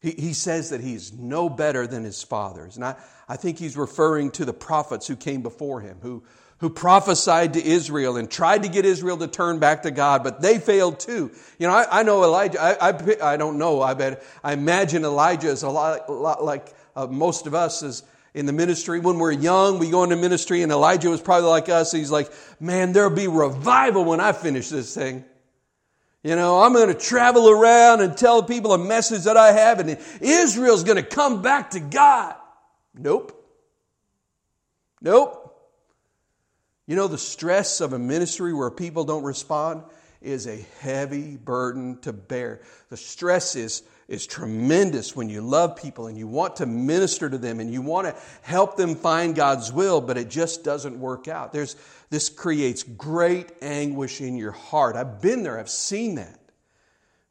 [0.00, 2.76] He, he says that he's no better than his fathers.
[2.76, 2.96] And I,
[3.28, 6.22] I think he's referring to the prophets who came before him, who,
[6.58, 10.40] who prophesied to Israel and tried to get Israel to turn back to God, but
[10.40, 11.30] they failed too.
[11.58, 15.04] You know, I, I know Elijah, I, I, I, don't know, I bet, I imagine
[15.04, 18.02] Elijah is a lot, a lot like uh, most of us is
[18.34, 18.98] in the ministry.
[18.98, 21.92] When we're young, we go into ministry and Elijah was probably like us.
[21.92, 25.24] He's like, man, there'll be revival when I finish this thing.
[26.24, 29.78] You know, I'm going to travel around and tell people a message that I have
[29.78, 32.34] and Israel's going to come back to God.
[32.94, 33.32] Nope.
[35.00, 35.47] Nope.
[36.88, 39.82] You know, the stress of a ministry where people don't respond
[40.22, 42.62] is a heavy burden to bear.
[42.88, 47.36] The stress is, is tremendous when you love people and you want to minister to
[47.36, 51.28] them and you want to help them find God's will, but it just doesn't work
[51.28, 51.52] out.
[51.52, 51.76] There's,
[52.08, 54.96] this creates great anguish in your heart.
[54.96, 56.40] I've been there, I've seen that.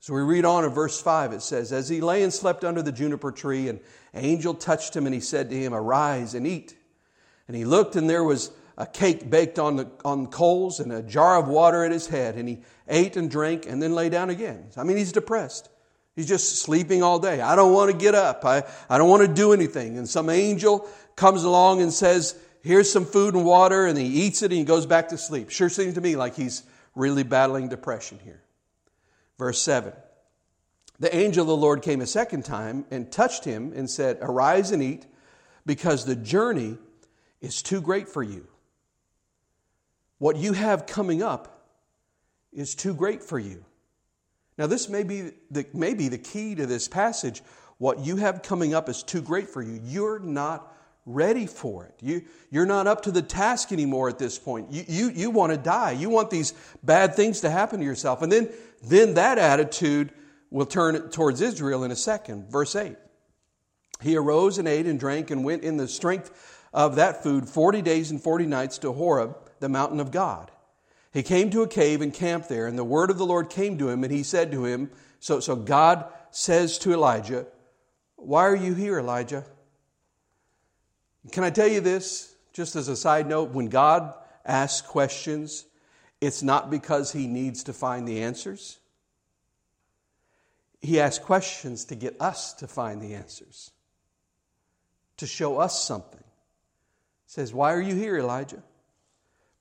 [0.01, 2.83] So we read on in verse 5, it says, As he lay and slept under
[2.83, 3.79] the juniper tree, an
[4.13, 6.75] angel touched him and he said to him, Arise and eat.
[7.47, 11.01] And he looked, and there was a cake baked on, the, on coals and a
[11.01, 12.35] jar of water at his head.
[12.35, 14.67] And he ate and drank and then lay down again.
[14.77, 15.69] I mean, he's depressed.
[16.15, 17.41] He's just sleeping all day.
[17.41, 18.45] I don't want to get up.
[18.45, 19.97] I, I don't want to do anything.
[19.97, 23.85] And some angel comes along and says, Here's some food and water.
[23.85, 25.49] And he eats it and he goes back to sleep.
[25.49, 26.63] Sure seems to me like he's
[26.95, 28.41] really battling depression here.
[29.37, 29.93] Verse 7.
[30.99, 34.71] The angel of the Lord came a second time and touched him and said, Arise
[34.71, 35.05] and eat,
[35.65, 36.77] because the journey
[37.39, 38.47] is too great for you.
[40.19, 41.65] What you have coming up
[42.51, 43.63] is too great for you.
[44.57, 47.43] Now, this may be, the, may be the key to this passage.
[47.77, 49.79] What you have coming up is too great for you.
[49.83, 50.73] You're not
[51.05, 51.93] ready for it.
[52.01, 54.71] You, you're not up to the task anymore at this point.
[54.71, 55.91] You, you, you want to die.
[55.91, 56.53] You want these
[56.83, 58.21] bad things to happen to yourself.
[58.23, 58.49] And then,
[58.83, 60.11] then that attitude
[60.49, 62.49] will turn towards Israel in a second.
[62.49, 62.95] Verse 8.
[64.01, 67.81] He arose and ate and drank and went in the strength of that food 40
[67.81, 70.51] days and 40 nights to Horeb, the mountain of God.
[71.13, 73.77] He came to a cave and camped there, and the word of the Lord came
[73.77, 77.47] to him, and he said to him, So, so God says to Elijah,
[78.15, 79.43] Why are you here, Elijah?
[81.31, 83.51] Can I tell you this, just as a side note?
[83.51, 84.13] When God
[84.45, 85.65] asks questions,
[86.21, 88.79] it's not because he needs to find the answers.
[90.81, 93.71] He asks questions to get us to find the answers,
[95.17, 96.23] to show us something.
[96.23, 98.63] He says, Why are you here, Elijah?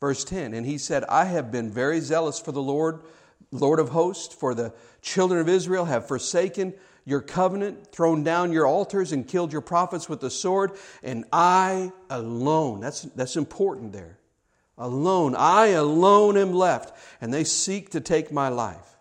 [0.01, 3.03] Verse 10 And he said, I have been very zealous for the Lord,
[3.51, 8.67] Lord of hosts, for the children of Israel have forsaken your covenant, thrown down your
[8.67, 10.73] altars, and killed your prophets with the sword,
[11.05, 14.19] and I alone, that's, that's important there.
[14.77, 18.96] Alone, I alone am left, and they seek to take my life.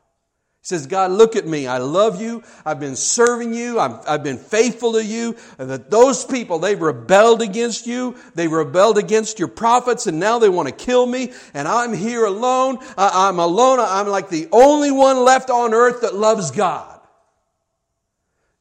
[0.66, 1.68] He says, God, look at me.
[1.68, 2.42] I love you.
[2.66, 3.80] I've been serving you.
[3.80, 5.36] i have been faithful to you.
[5.60, 8.16] And that those people, they've rebelled against you.
[8.34, 11.34] They've rebelled against your prophets and now they want to kill me.
[11.54, 12.80] And I'm here alone.
[12.98, 13.78] I'm alone.
[13.80, 17.00] I'm like the only one left on earth that loves God.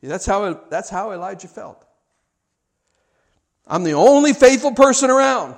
[0.02, 1.82] That's how, that's how Elijah felt.
[3.66, 5.54] I'm the only faithful person around.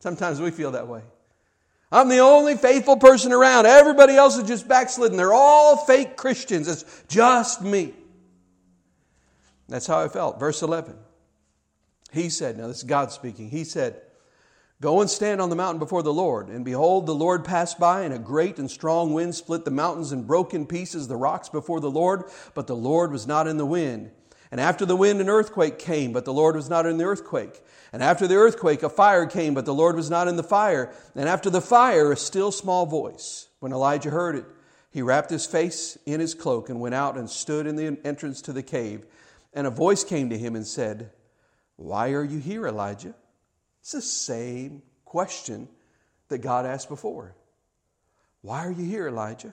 [0.00, 1.00] Sometimes we feel that way.
[1.92, 3.66] I'm the only faithful person around.
[3.66, 5.16] Everybody else is just backslidden.
[5.16, 6.68] They're all fake Christians.
[6.68, 7.94] It's just me.
[9.68, 10.38] That's how I felt.
[10.38, 10.94] Verse 11.
[12.12, 13.50] He said, now this is God speaking.
[13.50, 14.00] He said,
[14.80, 16.48] Go and stand on the mountain before the Lord.
[16.48, 20.10] And behold, the Lord passed by, and a great and strong wind split the mountains
[20.10, 22.24] and broke in pieces the rocks before the Lord,
[22.54, 24.10] but the Lord was not in the wind.
[24.50, 27.62] And after the wind, an earthquake came, but the Lord was not in the earthquake.
[27.92, 30.92] And after the earthquake, a fire came, but the Lord was not in the fire.
[31.16, 33.48] And after the fire, a still small voice.
[33.58, 34.44] When Elijah heard it,
[34.90, 38.42] he wrapped his face in his cloak and went out and stood in the entrance
[38.42, 39.06] to the cave.
[39.52, 41.10] And a voice came to him and said,
[41.76, 43.14] Why are you here, Elijah?
[43.80, 45.68] It's the same question
[46.28, 47.34] that God asked before.
[48.42, 49.52] Why are you here, Elijah?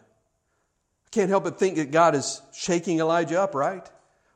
[1.06, 3.88] I can't help but think that God is shaking Elijah up, right?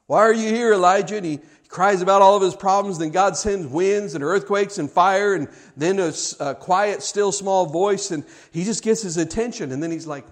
[0.08, 1.18] Why are you here, Elijah?
[1.18, 1.40] And he
[1.72, 3.00] cries about all of his problems.
[3.00, 7.66] Then God sends winds and earthquakes and fire, and then a, a quiet, still, small
[7.66, 9.72] voice, and he just gets his attention.
[9.72, 10.26] And then he's like,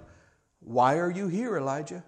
[0.60, 2.04] Why are you here, Elijah?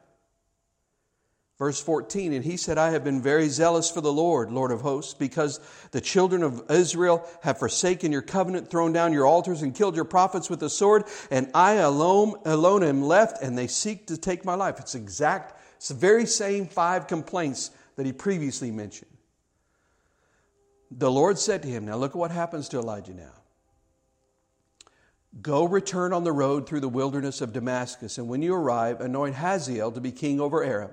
[1.57, 4.81] Verse 14, and he said, I have been very zealous for the Lord, Lord of
[4.81, 5.59] hosts, because
[5.91, 10.05] the children of Israel have forsaken your covenant, thrown down your altars, and killed your
[10.05, 14.43] prophets with the sword, and I alone, alone am left, and they seek to take
[14.43, 14.79] my life.
[14.79, 19.10] It's exact, it's the very same five complaints that he previously mentioned.
[20.91, 23.31] The Lord said to him, Now look at what happens to Elijah now.
[25.41, 29.35] Go return on the road through the wilderness of Damascus, and when you arrive, anoint
[29.35, 30.91] Hazael to be king over Aram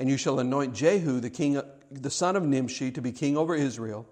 [0.00, 3.54] and you shall anoint Jehu, the, king, the son of Nimshi, to be king over
[3.54, 4.08] Israel.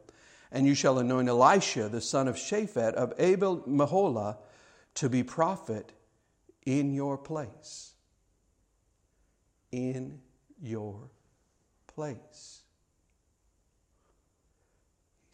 [0.53, 4.37] And you shall anoint Elisha, the son of Shaphat of Abel Meholah,
[4.97, 5.93] to be prophet
[6.67, 7.95] in your place.
[9.73, 10.21] In
[10.61, 11.09] your
[11.87, 12.58] place.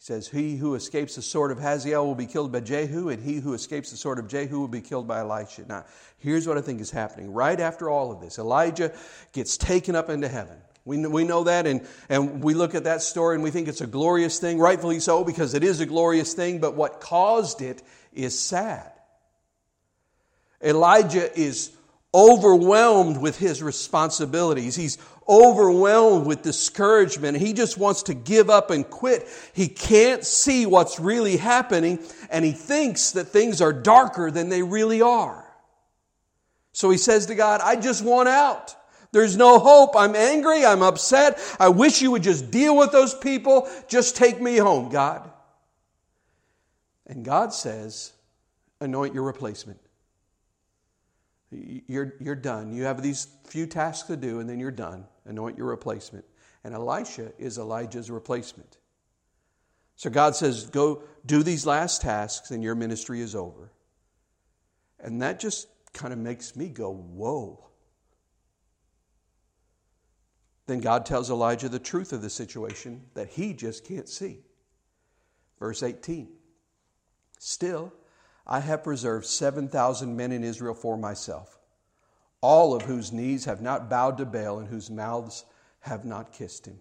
[0.05, 3.37] Says, He who escapes the sword of Hazael will be killed by Jehu, and he
[3.37, 5.65] who escapes the sword of Jehu will be killed by Elisha.
[5.67, 5.85] Now,
[6.19, 7.33] here's what I think is happening.
[7.33, 8.93] Right after all of this, Elijah
[9.31, 10.57] gets taken up into heaven.
[10.85, 13.81] We, we know that, and, and we look at that story and we think it's
[13.81, 17.81] a glorious thing, rightfully so, because it is a glorious thing, but what caused it
[18.13, 18.91] is sad.
[20.63, 21.74] Elijah is
[22.15, 24.75] overwhelmed with his responsibilities.
[24.75, 24.97] He's
[25.27, 27.37] overwhelmed with discouragement.
[27.37, 29.27] He just wants to give up and quit.
[29.53, 31.99] He can't see what's really happening,
[32.29, 35.43] and he thinks that things are darker than they really are.
[36.71, 38.75] So he says to God, I just want out.
[39.11, 39.95] There's no hope.
[39.95, 40.65] I'm angry.
[40.65, 41.39] I'm upset.
[41.59, 43.69] I wish you would just deal with those people.
[43.87, 45.29] Just take me home, God.
[47.07, 48.13] And God says,
[48.81, 49.79] anoint your replacement.
[51.87, 52.73] You're, you're done.
[52.73, 55.05] You have these few tasks to do, and then you're done.
[55.25, 56.25] Anoint your replacement.
[56.63, 58.77] And Elisha is Elijah's replacement.
[59.95, 63.71] So God says, Go do these last tasks, and your ministry is over.
[64.99, 67.65] And that just kind of makes me go, Whoa.
[70.67, 74.39] Then God tells Elijah the truth of the situation that he just can't see.
[75.59, 76.29] Verse 18
[77.37, 77.93] Still,
[78.47, 81.54] I have preserved 7,000 men in Israel for myself,
[82.41, 85.45] all of whose knees have not bowed to Baal and whose mouths
[85.81, 86.79] have not kissed him.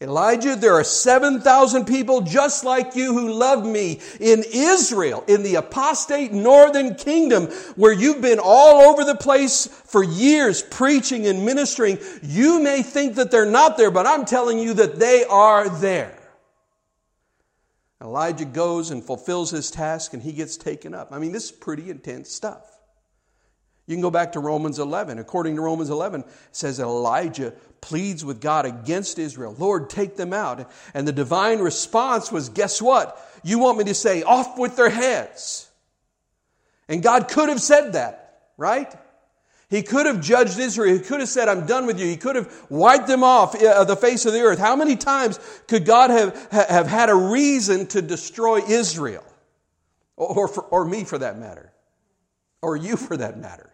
[0.00, 5.54] Elijah, there are 7,000 people just like you who love me in Israel, in the
[5.54, 7.46] apostate northern kingdom,
[7.76, 11.98] where you've been all over the place for years preaching and ministering.
[12.22, 16.18] You may think that they're not there, but I'm telling you that they are there.
[18.02, 21.08] Elijah goes and fulfills his task and he gets taken up.
[21.12, 22.73] I mean, this is pretty intense stuff.
[23.86, 25.18] You can go back to Romans 11.
[25.18, 29.54] According to Romans 11, it says Elijah pleads with God against Israel.
[29.58, 30.70] Lord, take them out.
[30.94, 33.20] And the divine response was, guess what?
[33.42, 35.68] You want me to say, off with their heads.
[36.88, 38.92] And God could have said that, right?
[39.68, 40.94] He could have judged Israel.
[40.94, 42.06] He could have said, I'm done with you.
[42.06, 44.58] He could have wiped them off uh, the face of the earth.
[44.58, 49.24] How many times could God have, have had a reason to destroy Israel?
[50.16, 51.72] Or, for, or me for that matter?
[52.62, 53.73] Or you for that matter?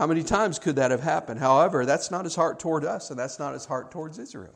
[0.00, 1.40] How many times could that have happened?
[1.40, 4.54] However, that's not his heart toward us, and that's not his heart towards Israel.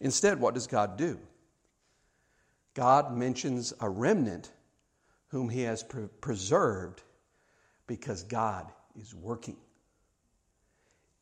[0.00, 1.20] Instead, what does God do?
[2.74, 4.50] God mentions a remnant
[5.28, 7.00] whom he has pre- preserved
[7.86, 8.66] because God
[9.00, 9.56] is working.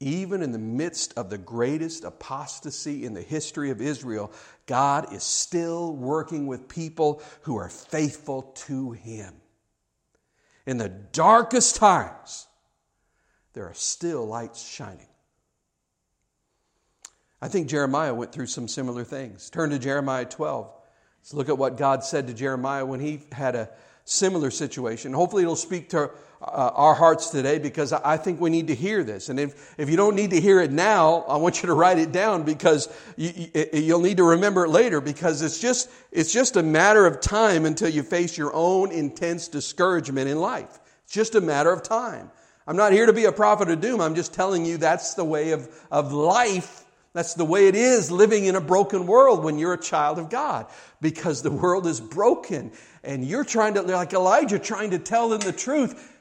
[0.00, 4.32] Even in the midst of the greatest apostasy in the history of Israel,
[4.64, 9.34] God is still working with people who are faithful to him.
[10.64, 12.46] In the darkest times,
[13.56, 15.06] there are still lights shining.
[17.40, 19.48] I think Jeremiah went through some similar things.
[19.48, 20.70] Turn to Jeremiah 12.
[21.20, 23.70] Let's look at what God said to Jeremiah when he had a
[24.04, 25.14] similar situation.
[25.14, 26.10] Hopefully, it'll speak to
[26.42, 29.30] uh, our hearts today because I think we need to hear this.
[29.30, 31.98] And if, if you don't need to hear it now, I want you to write
[31.98, 33.32] it down because you,
[33.72, 37.64] you'll need to remember it later because it's just, it's just a matter of time
[37.64, 40.78] until you face your own intense discouragement in life.
[41.04, 42.30] It's just a matter of time.
[42.66, 44.00] I'm not here to be a prophet of doom.
[44.00, 46.84] I'm just telling you that's the way of, of life.
[47.12, 50.28] That's the way it is living in a broken world when you're a child of
[50.28, 50.66] God
[51.00, 52.72] because the world is broken
[53.04, 56.12] and you're trying to, like Elijah, trying to tell them the truth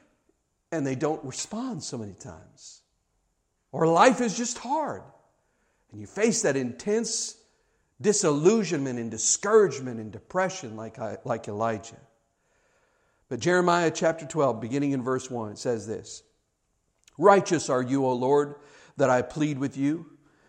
[0.72, 2.80] and they don't respond so many times.
[3.72, 5.02] Or life is just hard
[5.90, 7.36] and you face that intense
[8.00, 12.00] disillusionment and discouragement and depression like, like Elijah.
[13.28, 16.22] But Jeremiah chapter 12, beginning in verse 1, it says this
[17.18, 18.56] Righteous are you, O Lord,
[18.96, 20.06] that I plead with you.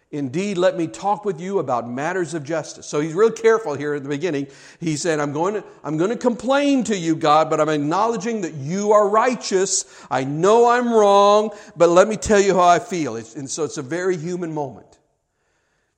[0.10, 2.86] Indeed, let me talk with you about matters of justice.
[2.86, 4.48] So he's real careful here at the beginning.
[4.80, 8.42] He said, I'm going, to, I'm going to complain to you, God, but I'm acknowledging
[8.42, 9.84] that you are righteous.
[10.10, 13.18] I know I'm wrong, but let me tell you how I feel.
[13.18, 14.98] It's, and so it's a very human moment.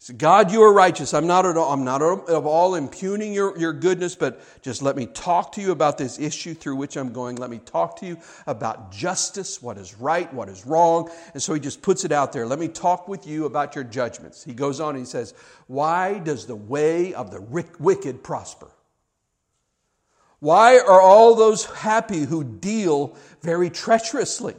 [0.10, 1.14] So God, you are righteous.
[1.14, 4.95] I'm not at all, I'm not at all impugning your, your goodness, but just let
[4.95, 7.36] me talk to you about this issue through which I'm going.
[7.36, 11.12] Let me talk to you about justice, what is right, what is wrong.
[11.36, 12.47] And so he just puts it out there.
[12.47, 14.43] Let me talk with you about your judgments.
[14.43, 15.36] He goes on and he says,
[15.68, 17.41] Why does the way of the
[17.78, 18.72] wicked prosper?
[20.39, 24.55] Why are all those happy who deal very treacherously?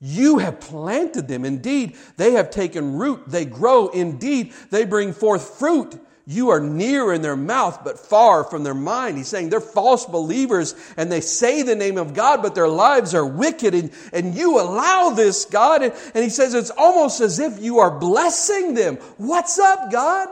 [0.00, 1.44] You have planted them.
[1.44, 3.24] Indeed, they have taken root.
[3.26, 3.88] They grow.
[3.88, 5.98] Indeed, they bring forth fruit.
[6.28, 9.16] You are near in their mouth, but far from their mind.
[9.16, 13.14] He's saying they're false believers and they say the name of God, but their lives
[13.14, 13.74] are wicked.
[13.74, 15.82] And, and you allow this, God.
[15.82, 18.96] And, and he says it's almost as if you are blessing them.
[19.18, 20.28] What's up, God?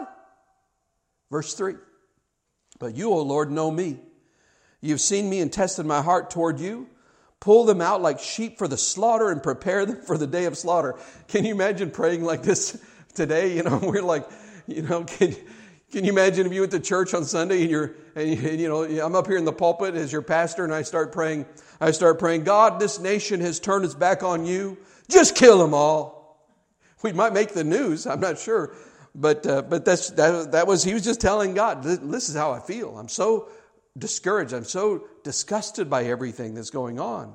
[1.31, 1.77] Verse 3
[2.81, 4.01] But you, O Lord, know me.
[4.81, 6.89] You've seen me and tested my heart toward you
[7.41, 10.57] pull them out like sheep for the slaughter and prepare them for the day of
[10.57, 10.97] slaughter.
[11.29, 12.83] Can you imagine praying like this
[13.15, 13.57] today?
[13.57, 14.29] You know, we're like,
[14.67, 15.37] you know, can,
[15.91, 18.69] can you imagine if you went to church on Sunday and you're, and, and you
[18.69, 21.47] know, I'm up here in the pulpit as your pastor and I start praying,
[21.81, 24.79] I start praying, God, this nation has turned its back on you.
[25.11, 26.49] Just kill them all.
[27.03, 28.75] We might make the news, I'm not sure.
[29.15, 32.53] But, uh, but that's, that, that was, he was just telling God, this is how
[32.53, 32.99] I feel.
[32.99, 33.49] I'm so
[33.97, 34.53] discouraged.
[34.53, 37.35] I'm so disgusted by everything that's going on.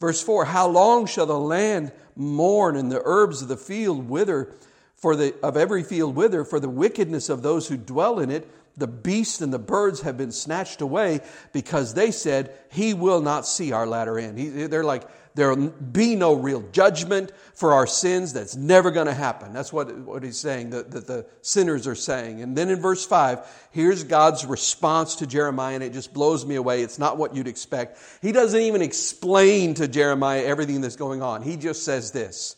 [0.00, 4.54] Verse 4 How long shall the land mourn and the herbs of the field wither,
[4.94, 8.48] for the, of every field wither, for the wickedness of those who dwell in it?
[8.76, 11.20] The beasts and the birds have been snatched away
[11.52, 14.38] because they said, He will not see our latter end.
[14.38, 15.04] He, they're like,
[15.38, 18.32] There'll be no real judgment for our sins.
[18.32, 19.52] That's never going to happen.
[19.52, 22.42] That's what, what he's saying, that, that the sinners are saying.
[22.42, 26.56] And then in verse 5, here's God's response to Jeremiah, and it just blows me
[26.56, 26.82] away.
[26.82, 28.00] It's not what you'd expect.
[28.20, 31.42] He doesn't even explain to Jeremiah everything that's going on.
[31.42, 32.56] He just says this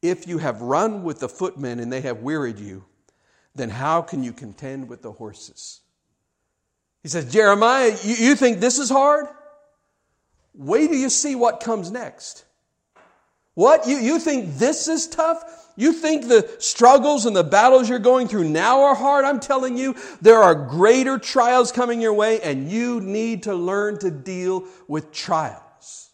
[0.00, 2.84] If you have run with the footmen and they have wearied you,
[3.56, 5.80] then how can you contend with the horses?
[7.02, 9.26] He says, Jeremiah, you, you think this is hard?
[10.56, 12.44] Wait till you see what comes next.
[13.54, 13.86] What?
[13.86, 15.42] You, you think this is tough?
[15.76, 19.24] You think the struggles and the battles you're going through now are hard?
[19.24, 23.98] I'm telling you, there are greater trials coming your way, and you need to learn
[23.98, 26.10] to deal with trials.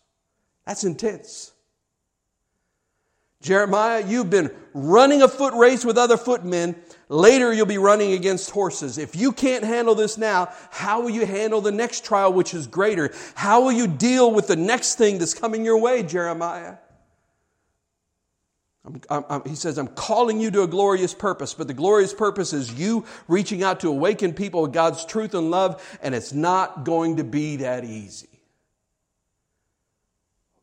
[0.67, 1.53] That's intense.
[3.41, 6.77] Jeremiah, you've been running a foot race with other footmen.
[7.13, 8.97] Later, you'll be running against horses.
[8.97, 12.67] If you can't handle this now, how will you handle the next trial, which is
[12.67, 13.13] greater?
[13.35, 16.77] How will you deal with the next thing that's coming your way, Jeremiah?
[18.87, 22.55] I'm, I'm, he says, I'm calling you to a glorious purpose, but the glorious purpose
[22.55, 26.85] is you reaching out to awaken people with God's truth and love, and it's not
[26.85, 28.41] going to be that easy.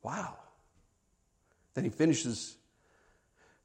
[0.02, 0.36] Wow.
[1.76, 2.58] Then he finishes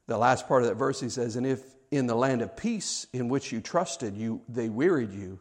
[0.05, 0.99] the last part of that verse.
[0.99, 4.69] He says, And if in the land of peace in which you trusted, you, they
[4.69, 5.39] wearied you,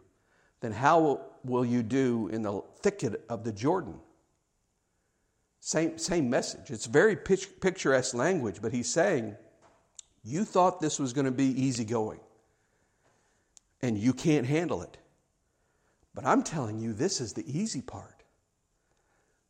[0.60, 3.98] then how will you do in the thicket of the Jordan?
[5.60, 6.70] Same, same message.
[6.70, 9.36] It's very picturesque language, but he's saying,
[10.22, 12.20] You thought this was going to be easygoing,
[13.80, 14.98] and you can't handle it.
[16.14, 18.22] But I'm telling you, this is the easy part.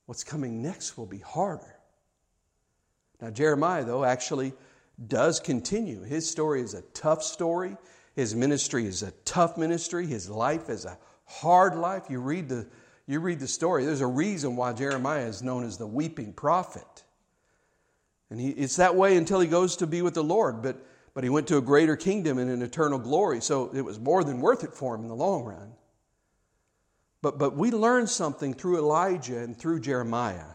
[0.07, 1.77] What's coming next will be harder.
[3.21, 4.53] Now, Jeremiah, though, actually
[5.07, 6.03] does continue.
[6.03, 7.77] His story is a tough story.
[8.15, 10.07] His ministry is a tough ministry.
[10.07, 12.05] His life is a hard life.
[12.09, 12.67] You read the
[13.07, 17.05] you read the story, there's a reason why Jeremiah is known as the weeping prophet.
[18.31, 21.23] And he, it's that way until he goes to be with the Lord, but, but
[21.23, 24.41] he went to a greater kingdom and an eternal glory, so it was more than
[24.41, 25.73] worth it for him in the long run.
[27.21, 30.55] But, but we learn something through Elijah and through Jeremiah.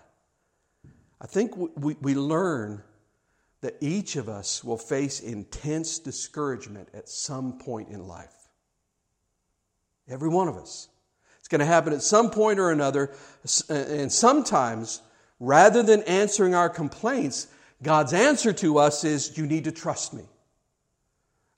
[1.22, 2.82] I think we, we learn
[3.62, 8.34] that each of us will face intense discouragement at some point in life.
[10.10, 10.88] Every one of us
[11.39, 13.12] It's going to happen at some point or another.
[13.70, 15.01] And sometimes,
[15.39, 17.47] rather than answering our complaints,
[17.84, 20.24] God's answer to us is, You need to trust me.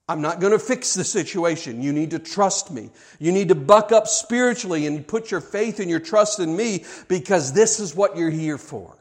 [0.09, 1.81] I'm not going to fix the situation.
[1.81, 2.89] You need to trust me.
[3.19, 6.83] You need to buck up spiritually and put your faith and your trust in me
[7.07, 8.97] because this is what you're here for.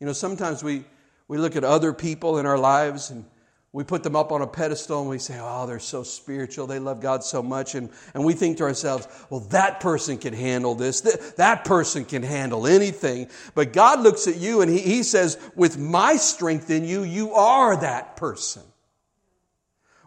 [0.00, 0.84] You know, sometimes we,
[1.32, 3.24] we look at other people in our lives and
[3.72, 6.66] we put them up on a pedestal and we say, oh, they're so spiritual.
[6.66, 7.74] They love God so much.
[7.74, 11.00] And, and we think to ourselves, well, that person can handle this.
[11.00, 13.30] That, that person can handle anything.
[13.54, 17.32] But God looks at you and he, he says, with my strength in you, you
[17.32, 18.64] are that person.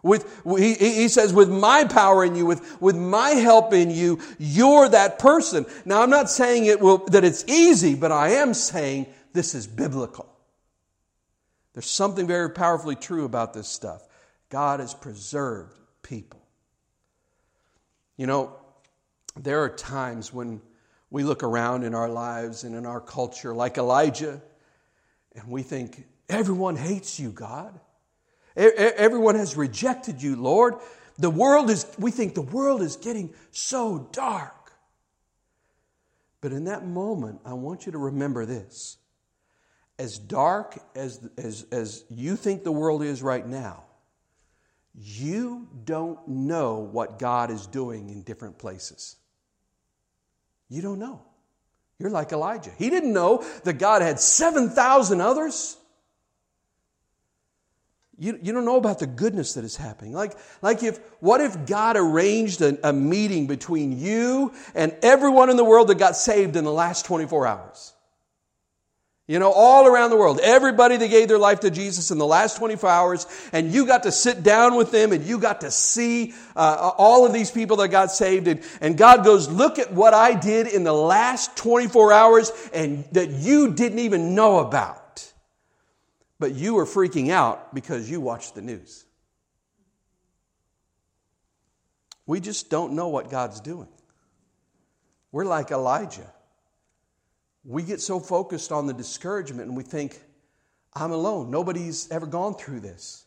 [0.04, 4.20] With, he, he says, with my power in you, with, with my help in you,
[4.38, 5.66] you're that person.
[5.84, 9.66] Now, I'm not saying it will, that it's easy, but I am saying this is
[9.66, 10.35] biblical.
[11.76, 14.02] There's something very powerfully true about this stuff.
[14.48, 16.40] God has preserved people.
[18.16, 18.56] You know,
[19.38, 20.62] there are times when
[21.10, 24.40] we look around in our lives and in our culture, like Elijah,
[25.34, 27.78] and we think, everyone hates you, God.
[28.56, 30.76] Everyone has rejected you, Lord.
[31.18, 34.72] The world is, we think the world is getting so dark.
[36.40, 38.96] But in that moment, I want you to remember this
[39.98, 43.84] as dark as, as, as you think the world is right now,
[44.94, 49.16] you don't know what God is doing in different places.
[50.68, 51.22] You don't know.
[51.98, 52.72] You're like Elijah.
[52.76, 55.76] He didn't know that God had 7,000 others.
[58.18, 60.12] You, you don't know about the goodness that is happening.
[60.12, 60.32] Like,
[60.62, 65.64] like if, what if God arranged a, a meeting between you and everyone in the
[65.64, 67.92] world that got saved in the last 24 hours?
[69.28, 72.26] You know, all around the world, everybody that gave their life to Jesus in the
[72.26, 75.70] last 24 hours, and you got to sit down with them and you got to
[75.72, 78.46] see uh, all of these people that got saved.
[78.46, 83.04] And, and God goes, Look at what I did in the last 24 hours and
[83.12, 85.32] that you didn't even know about.
[86.38, 89.04] But you were freaking out because you watched the news.
[92.26, 93.88] We just don't know what God's doing.
[95.32, 96.32] We're like Elijah
[97.66, 100.20] we get so focused on the discouragement and we think,
[100.94, 101.50] I'm alone.
[101.50, 103.24] Nobody's ever gone through this.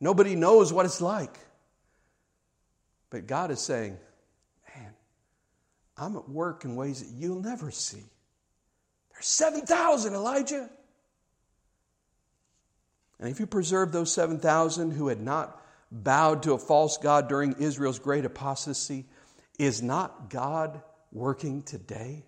[0.00, 1.36] Nobody knows what it's like.
[3.10, 3.98] But God is saying,
[4.74, 4.92] Man,
[5.96, 8.02] I'm at work in ways that you'll never see.
[9.12, 10.70] There's 7,000, Elijah.
[13.18, 15.60] And if you preserve those 7,000 who had not
[15.90, 19.06] bowed to a false God during Israel's great apostasy,
[19.58, 22.24] is not God working today?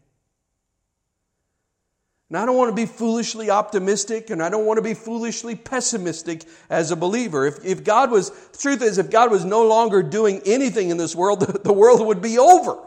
[2.28, 5.54] And I don't want to be foolishly optimistic and I don't want to be foolishly
[5.54, 7.46] pessimistic as a believer.
[7.46, 10.96] If, if God was, the truth is, if God was no longer doing anything in
[10.96, 12.78] this world, the, the world would be over.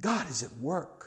[0.00, 1.00] God is at work.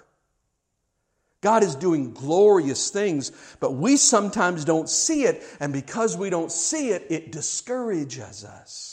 [1.42, 6.52] God is doing glorious things, but we sometimes don't see it, and because we don't
[6.52, 8.93] see it, it discourages us.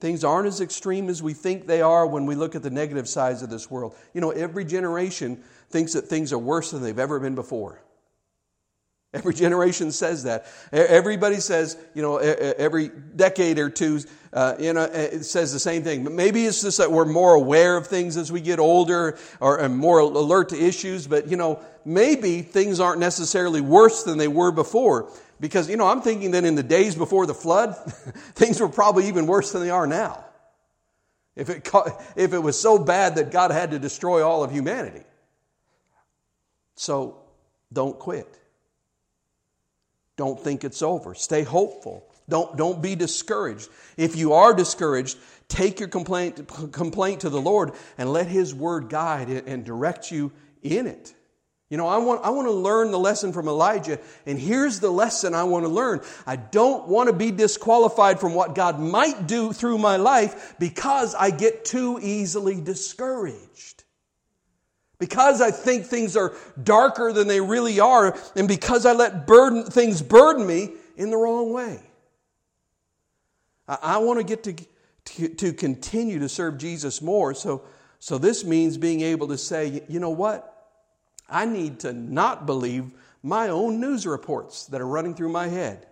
[0.00, 3.08] Things aren't as extreme as we think they are when we look at the negative
[3.08, 3.96] sides of this world.
[4.14, 7.80] You know, every generation thinks that things are worse than they've ever been before.
[9.14, 10.46] Every generation says that.
[10.70, 14.00] Everybody says, you know, every decade or two,
[14.34, 16.04] uh, you know, it says the same thing.
[16.04, 19.66] But maybe it's just that we're more aware of things as we get older or
[19.70, 21.06] more alert to issues.
[21.06, 25.10] But, you know, maybe things aren't necessarily worse than they were before.
[25.40, 27.76] Because, you know, I'm thinking that in the days before the flood,
[28.34, 30.24] things were probably even worse than they are now.
[31.36, 31.68] If it,
[32.16, 35.04] if it was so bad that God had to destroy all of humanity.
[36.74, 37.18] So
[37.72, 38.38] don't quit.
[40.16, 41.14] Don't think it's over.
[41.14, 42.04] Stay hopeful.
[42.28, 43.68] Don't, don't be discouraged.
[43.96, 45.16] If you are discouraged,
[45.46, 50.32] take your complaint, complaint to the Lord and let His word guide and direct you
[50.62, 51.14] in it.
[51.70, 54.90] You know, I want, I want to learn the lesson from Elijah, and here's the
[54.90, 56.00] lesson I want to learn.
[56.26, 61.14] I don't want to be disqualified from what God might do through my life because
[61.14, 63.84] I get too easily discouraged
[64.98, 69.64] because I think things are darker than they really are, and because I let burden,
[69.64, 71.80] things burden me in the wrong way.
[73.68, 74.54] I, I want to get to,
[75.04, 77.34] to, to continue to serve Jesus more.
[77.34, 77.62] So,
[78.00, 80.57] so this means being able to say, you know what?
[81.28, 82.90] I need to not believe
[83.22, 85.86] my own news reports that are running through my head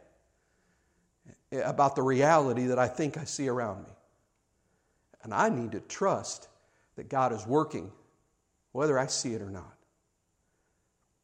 [1.52, 3.90] about the reality that I think I see around me.
[5.22, 6.48] And I need to trust
[6.96, 7.90] that God is working
[8.72, 9.74] whether I see it or not.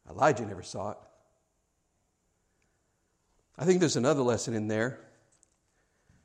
[0.09, 0.97] Elijah never saw it.
[3.57, 4.99] I think there's another lesson in there.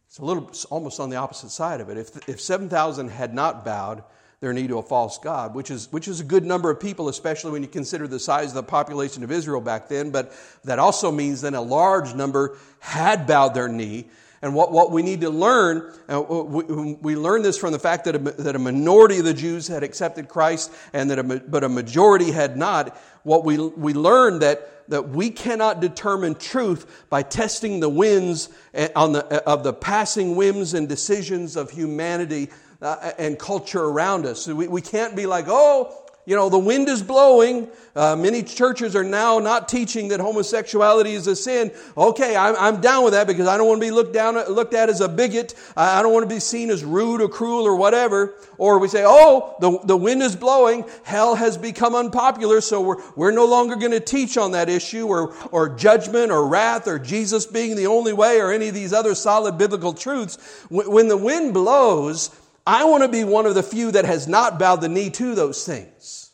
[0.08, 1.98] It's a little almost on the opposite side of it.
[1.98, 4.02] If, if 7,000 had not bowed
[4.40, 7.08] their knee to a false God, which is, which is a good number of people,
[7.08, 10.32] especially when you consider the size of the population of Israel back then, but
[10.64, 14.06] that also means then a large number had bowed their knee
[14.40, 18.04] and what, what we need to learn, uh, we, we learn this from the fact
[18.04, 21.64] that a, that a minority of the Jews had accepted Christ and that a, but
[21.64, 22.96] a majority had not.
[23.24, 28.88] What we, we learn that, that we cannot determine truth by testing the winds uh,
[28.94, 34.26] on the, uh, of the passing whims and decisions of humanity uh, and culture around
[34.26, 34.46] us.
[34.46, 37.68] We, we can't be like, oh, you know, the wind is blowing.
[37.96, 41.72] Uh, many churches are now not teaching that homosexuality is a sin.
[41.96, 44.74] Okay, I'm, I'm down with that because I don't want to be looked down, looked
[44.74, 45.54] at as a bigot.
[45.74, 48.34] I don't want to be seen as rude or cruel or whatever.
[48.58, 50.84] Or we say, oh, the, the wind is blowing.
[51.02, 55.06] Hell has become unpopular, so we're, we're no longer going to teach on that issue
[55.06, 58.92] or, or judgment or wrath or Jesus being the only way or any of these
[58.92, 60.36] other solid biblical truths.
[60.68, 62.38] When, when the wind blows,
[62.68, 65.34] I want to be one of the few that has not bowed the knee to
[65.34, 66.30] those things.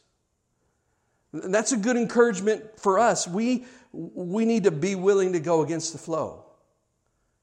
[1.32, 3.28] That's a good encouragement for us.
[3.28, 6.45] We, we need to be willing to go against the flow,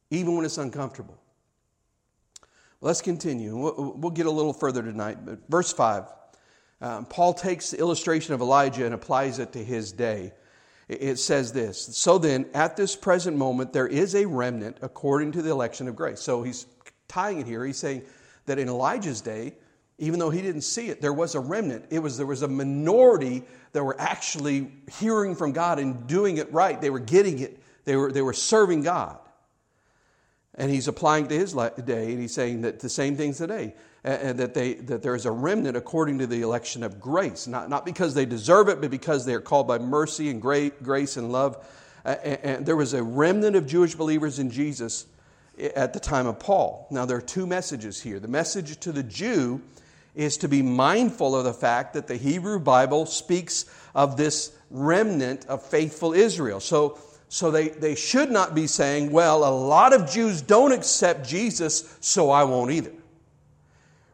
[0.10, 1.18] even when it's uncomfortable.
[2.82, 3.56] Let's continue.
[3.56, 5.26] We'll, we'll get a little further tonight.
[5.26, 6.04] But verse 5,
[6.82, 10.34] um, Paul takes the illustration of Elijah and applies it to his day.
[10.90, 15.42] It says this So then, at this present moment, there is a remnant according to
[15.42, 16.20] the election of grace.
[16.20, 16.66] So he's
[17.08, 17.66] tying it here.
[17.66, 18.02] He's saying,
[18.46, 19.54] that in Elijah's day,
[19.98, 21.86] even though he didn't see it, there was a remnant.
[21.92, 26.52] It was, there was a minority that were actually hearing from God and doing it
[26.52, 26.82] right.
[26.82, 29.20] They were getting it, they were, they were serving God.
[30.56, 33.74] And he's applying to his day, and he's saying that the same things today.
[34.04, 37.70] And that, they, that there is a remnant according to the election of grace, not,
[37.70, 41.18] not because they deserve it, but because they are called by mercy and great grace
[41.18, 41.64] and love.
[42.04, 45.06] And there was a remnant of Jewish believers in Jesus
[45.62, 46.88] at the time of Paul.
[46.90, 48.20] Now, there are two messages here.
[48.20, 49.62] The message to the Jew
[50.16, 55.46] is to be mindful of the fact that the Hebrew Bible speaks of this remnant
[55.46, 56.60] of faithful Israel.
[56.60, 57.00] So,
[57.30, 61.98] so they, they should not be saying, well, a lot of Jews don't accept Jesus,
[62.02, 62.94] so I won't either.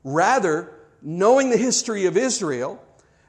[0.03, 2.83] Rather, knowing the history of Israel,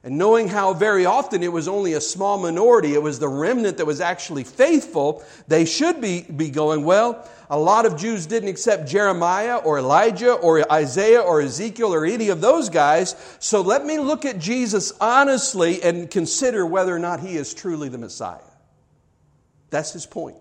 [0.08, 3.76] and knowing how very often it was only a small minority, it was the remnant
[3.76, 8.48] that was actually faithful, they should be, be going, well, a lot of Jews didn't
[8.48, 13.84] accept Jeremiah or Elijah or Isaiah or Ezekiel or any of those guys, so let
[13.84, 18.38] me look at Jesus honestly and consider whether or not he is truly the Messiah.
[19.68, 20.38] That's his point.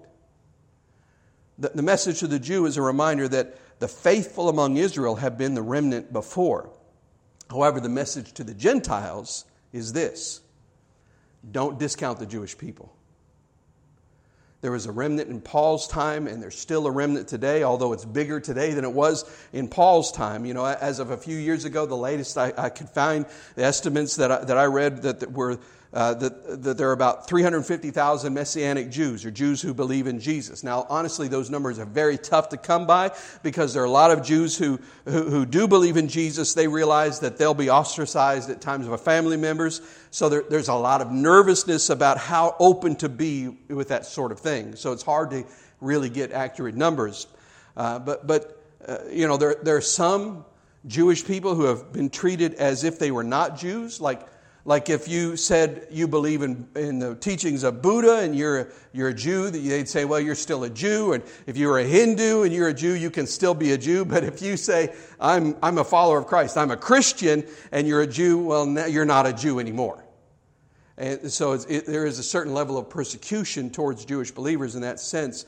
[1.58, 5.38] The, the message to the Jew is a reminder that the faithful among Israel have
[5.38, 6.70] been the remnant before.
[7.50, 9.44] However, the message to the Gentiles
[9.74, 10.42] is this
[11.50, 12.94] don't discount the Jewish people.
[14.62, 18.06] There was a remnant in Paul's time, and there's still a remnant today, although it's
[18.06, 20.46] bigger today than it was in Paul's time.
[20.46, 23.64] You know, as of a few years ago, the latest I, I could find, the
[23.64, 25.60] estimates that I, that I read that, that were
[25.94, 30.64] uh, that, that there are about 350,000 Messianic Jews, or Jews who believe in Jesus.
[30.64, 33.12] Now, honestly, those numbers are very tough to come by
[33.44, 36.54] because there are a lot of Jews who, who, who do believe in Jesus.
[36.54, 39.82] They realize that they'll be ostracized at times by family members.
[40.12, 44.32] So there, there's a lot of nervousness about how open to be with that sort
[44.32, 44.76] of thing.
[44.76, 45.46] So it's hard to
[45.80, 47.28] really get accurate numbers.
[47.76, 50.46] Uh, but, but uh, you know, there, there are some
[50.86, 54.22] Jewish people who have been treated as if they were not Jews, like
[54.68, 59.08] like if you said you believe in, in the teachings of Buddha and you're, you're
[59.08, 61.14] a Jew, they'd say, well, you're still a Jew.
[61.14, 64.04] And if you're a Hindu and you're a Jew, you can still be a Jew.
[64.04, 68.02] But if you say, I'm, I'm a follower of Christ, I'm a Christian, and you're
[68.02, 70.04] a Jew, well, you're not a Jew anymore.
[70.98, 75.00] And so it, there is a certain level of persecution towards Jewish believers in that
[75.00, 75.46] sense.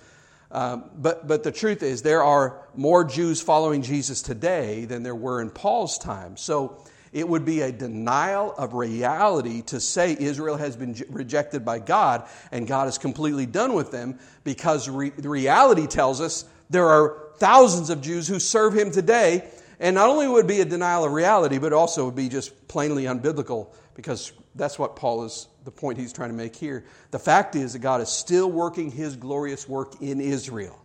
[0.50, 5.14] Um, but, but the truth is, there are more Jews following Jesus today than there
[5.14, 6.38] were in Paul's time.
[6.38, 6.82] So
[7.12, 12.28] it would be a denial of reality to say Israel has been rejected by God
[12.52, 17.30] and God is completely done with them because re- the reality tells us there are
[17.38, 19.50] thousands of Jews who serve him today.
[19.80, 22.68] And not only would it be a denial of reality, but also would be just
[22.68, 26.84] plainly unbiblical because that's what Paul is, the point he's trying to make here.
[27.12, 30.80] The fact is that God is still working his glorious work in Israel.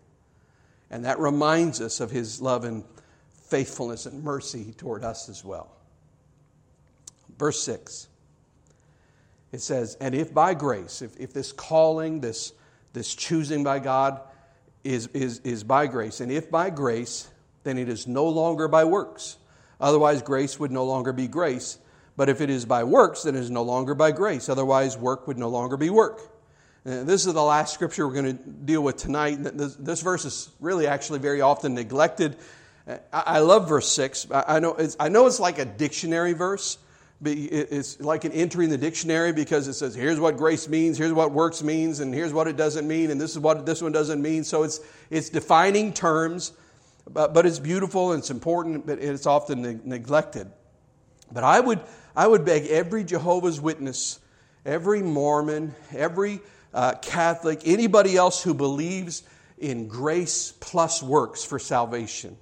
[0.91, 2.85] And that reminds us of his love and
[3.47, 5.70] faithfulness and mercy toward us as well.
[7.39, 8.09] Verse 6.
[9.53, 12.53] It says, And if by grace, if, if this calling, this,
[12.93, 14.20] this choosing by God
[14.82, 17.28] is, is, is by grace, and if by grace,
[17.62, 19.39] then it is no longer by works.
[19.80, 21.78] Otherwise, grace would no longer be grace.
[22.16, 24.49] But if it is by works, then it is no longer by grace.
[24.49, 26.20] Otherwise, work would no longer be work.
[26.85, 29.39] And this is the last scripture we're going to deal with tonight.
[29.41, 32.37] This, this verse is really actually very often neglected.
[32.87, 34.30] I, I love verse 6.
[34.30, 36.78] I, I, know it's, I know it's like a dictionary verse,
[37.33, 41.12] it's like an entry in the dictionary because it says here's what grace means here's
[41.12, 43.93] what works means and here's what it doesn't mean and this is what this one
[43.93, 44.45] doesn't mean.
[44.45, 46.53] So it's it's defining terms
[47.11, 50.51] but, but it's beautiful and it's important but it's often ne- neglected.
[51.33, 51.81] But i would
[52.14, 54.20] i would beg every jehovah's witness
[54.64, 56.41] every mormon every
[56.72, 59.22] uh, catholic anybody else who believes
[59.59, 62.37] in grace plus works for salvation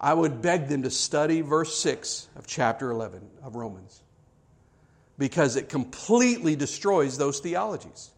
[0.00, 4.00] I would beg them to study verse 6 of chapter 11 of Romans
[5.18, 8.10] because it completely destroys those theologies.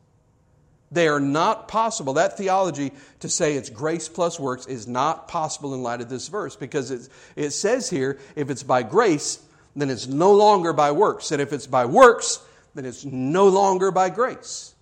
[0.92, 2.14] They are not possible.
[2.14, 6.28] That theology to say it's grace plus works is not possible in light of this
[6.28, 9.40] verse because it, it says here if it's by grace,
[9.76, 11.30] then it's no longer by works.
[11.30, 14.74] And if it's by works, then it's no longer by grace.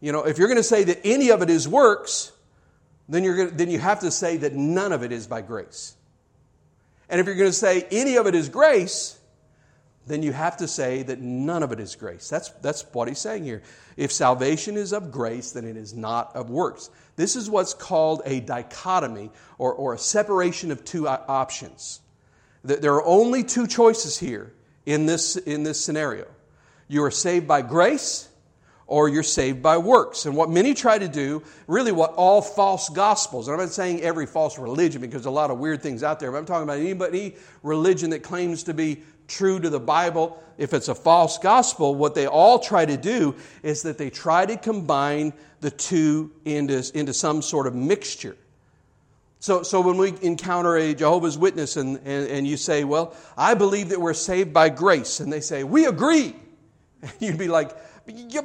[0.00, 2.32] You know, if you're going to say that any of it is works,
[3.08, 5.96] then, you're to, then you have to say that none of it is by grace.
[7.08, 9.18] And if you're going to say any of it is grace,
[10.06, 12.28] then you have to say that none of it is grace.
[12.28, 13.62] That's, that's what he's saying here.
[13.96, 16.90] If salvation is of grace, then it is not of works.
[17.16, 22.00] This is what's called a dichotomy or, or a separation of two options.
[22.62, 24.52] There are only two choices here
[24.86, 26.26] in this, in this scenario.
[26.88, 28.28] You are saved by grace
[28.88, 30.24] or you're saved by works.
[30.26, 34.00] And what many try to do, really what all false gospels, and I'm not saying
[34.00, 36.64] every false religion because there's a lot of weird things out there, but I'm talking
[36.64, 40.94] about anybody, any religion that claims to be true to the Bible, if it's a
[40.94, 45.70] false gospel, what they all try to do is that they try to combine the
[45.70, 48.36] two into, into some sort of mixture.
[49.40, 53.54] So, so when we encounter a Jehovah's Witness and, and, and you say, Well, I
[53.54, 56.34] believe that we're saved by grace, and they say, We agree.
[57.20, 57.70] You'd be like,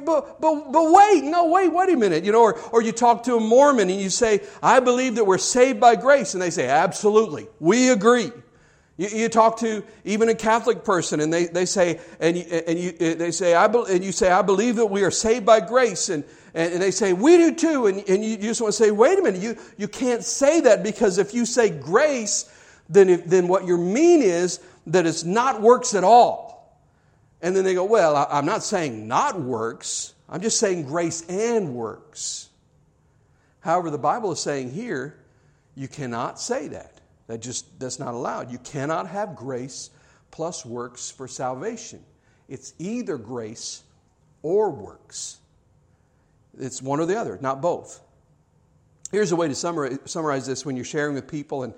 [0.04, 2.24] but, but, but wait, no, wait, wait a minute.
[2.24, 5.24] You know, or, or you talk to a Mormon and you say, I believe that
[5.24, 6.34] we're saved by grace.
[6.34, 8.30] And they say, absolutely, we agree.
[8.96, 12.78] You, you talk to even a Catholic person and they, they say, and, you, and
[12.78, 15.60] you, they say, I be, and you say, I believe that we are saved by
[15.60, 16.08] grace.
[16.08, 17.86] And, and, they say, we do too.
[17.86, 20.82] And, and you, just want to say, wait a minute, you, you can't say that
[20.82, 22.50] because if you say grace,
[22.88, 26.53] then, if, then what you mean is that it's not works at all.
[27.44, 31.74] And then they go, Well, I'm not saying not works, I'm just saying grace and
[31.74, 32.48] works.
[33.60, 35.18] However, the Bible is saying here,
[35.74, 37.02] you cannot say that.
[37.26, 38.50] That just that's not allowed.
[38.50, 39.90] You cannot have grace
[40.30, 42.02] plus works for salvation.
[42.48, 43.82] It's either grace
[44.42, 45.36] or works.
[46.58, 48.00] It's one or the other, not both.
[49.12, 51.74] Here's a way to summarize, summarize this when you're sharing with people and,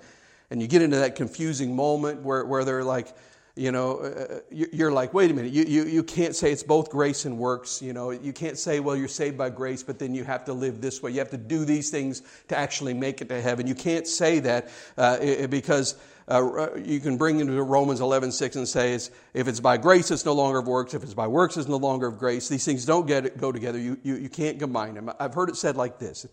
[0.49, 3.13] and you get into that confusing moment where, where they're like,
[3.57, 6.89] you know, uh, you're like, wait a minute, you, you, you can't say it's both
[6.89, 7.81] grace and works.
[7.81, 10.53] You know, you can't say, well, you're saved by grace, but then you have to
[10.53, 11.11] live this way.
[11.11, 13.65] You have to do these things to actually make it to heaven.
[13.65, 15.95] You can't say that uh, because
[16.27, 20.25] uh, you can bring into Romans 11, 6 and say, if it's by grace, it's
[20.25, 20.93] no longer of works.
[20.93, 22.49] If it's by works, it's no longer of grace.
[22.49, 23.79] These things don't get go together.
[23.79, 25.11] You, you, you can't combine them.
[25.19, 26.27] I've heard it said like this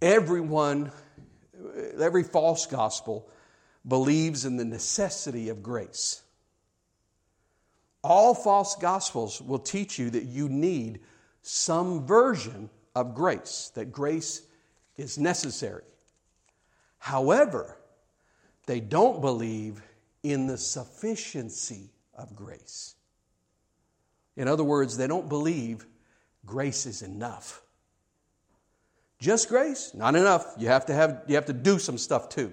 [0.00, 0.92] Everyone,
[1.98, 3.28] every false gospel
[3.86, 6.22] believes in the necessity of grace.
[8.02, 11.00] All false gospels will teach you that you need
[11.42, 14.42] some version of grace, that grace
[14.96, 15.84] is necessary.
[16.98, 17.76] However,
[18.66, 19.80] they don't believe
[20.22, 22.94] in the sufficiency of grace.
[24.36, 25.86] In other words, they don't believe
[26.44, 27.62] grace is enough.
[29.18, 29.92] Just grace?
[29.94, 30.54] Not enough.
[30.58, 32.52] You have to have you have to do some stuff too.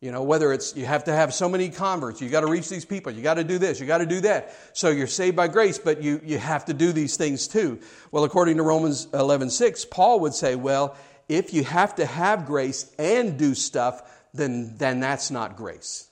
[0.00, 2.68] You know, whether it's you have to have so many converts, you got to reach
[2.68, 4.54] these people, you got to do this, you got to do that.
[4.72, 7.80] So you're saved by grace, but you, you have to do these things too.
[8.12, 10.96] Well, according to Romans 11 6, Paul would say, well,
[11.28, 16.08] if you have to have grace and do stuff, then, then that's not grace.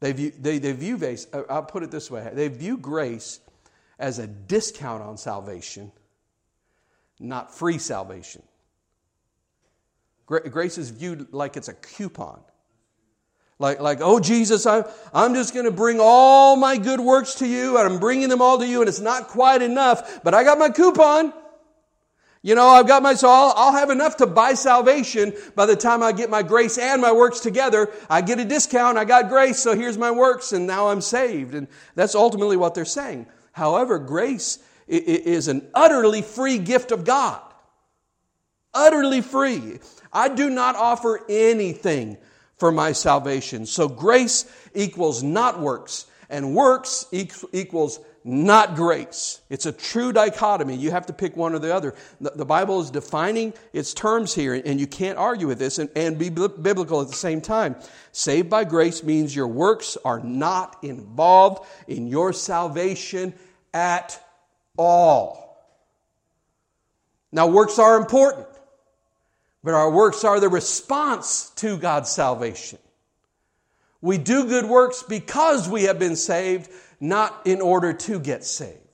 [0.00, 3.40] They view, they, they view grace, uh, I'll put it this way they view grace
[3.98, 5.90] as a discount on salvation,
[7.18, 8.42] not free salvation.
[10.28, 12.40] Grace is viewed like it's a coupon.
[13.58, 17.46] Like, like oh, Jesus, I, I'm just going to bring all my good works to
[17.46, 20.44] you, and I'm bringing them all to you, and it's not quite enough, but I
[20.44, 21.32] got my coupon.
[22.42, 25.74] You know, I've got my, so I'll, I'll have enough to buy salvation by the
[25.74, 27.90] time I get my grace and my works together.
[28.08, 31.54] I get a discount, I got grace, so here's my works, and now I'm saved.
[31.54, 31.66] And
[31.96, 33.26] that's ultimately what they're saying.
[33.52, 37.42] However, grace is an utterly free gift of God.
[38.74, 39.78] Utterly free.
[40.12, 42.18] I do not offer anything
[42.56, 43.66] for my salvation.
[43.66, 44.44] So grace
[44.74, 49.40] equals not works, and works equals not grace.
[49.48, 50.76] It's a true dichotomy.
[50.76, 51.94] You have to pick one or the other.
[52.20, 56.18] The, Bible is defining its terms here, and you can't argue with this and, and
[56.18, 57.76] be biblical at the same time.
[58.12, 63.32] Saved by grace means your works are not involved in your salvation
[63.72, 64.22] at
[64.76, 65.64] all.
[67.32, 68.46] Now, works are important.
[69.62, 72.78] But our works are the response to God's salvation.
[74.00, 78.87] We do good works because we have been saved, not in order to get saved.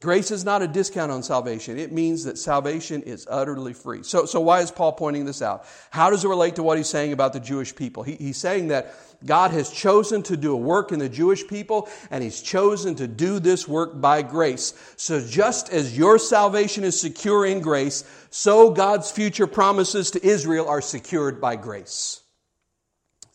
[0.00, 1.78] Grace is not a discount on salvation.
[1.78, 4.02] It means that salvation is utterly free.
[4.02, 5.66] So, so why is Paul pointing this out?
[5.90, 8.02] How does it relate to what he's saying about the Jewish people?
[8.02, 8.94] He, he's saying that
[9.26, 13.06] God has chosen to do a work in the Jewish people, and he's chosen to
[13.06, 14.72] do this work by grace.
[14.96, 20.66] So just as your salvation is secure in grace, so God's future promises to Israel
[20.66, 22.22] are secured by grace.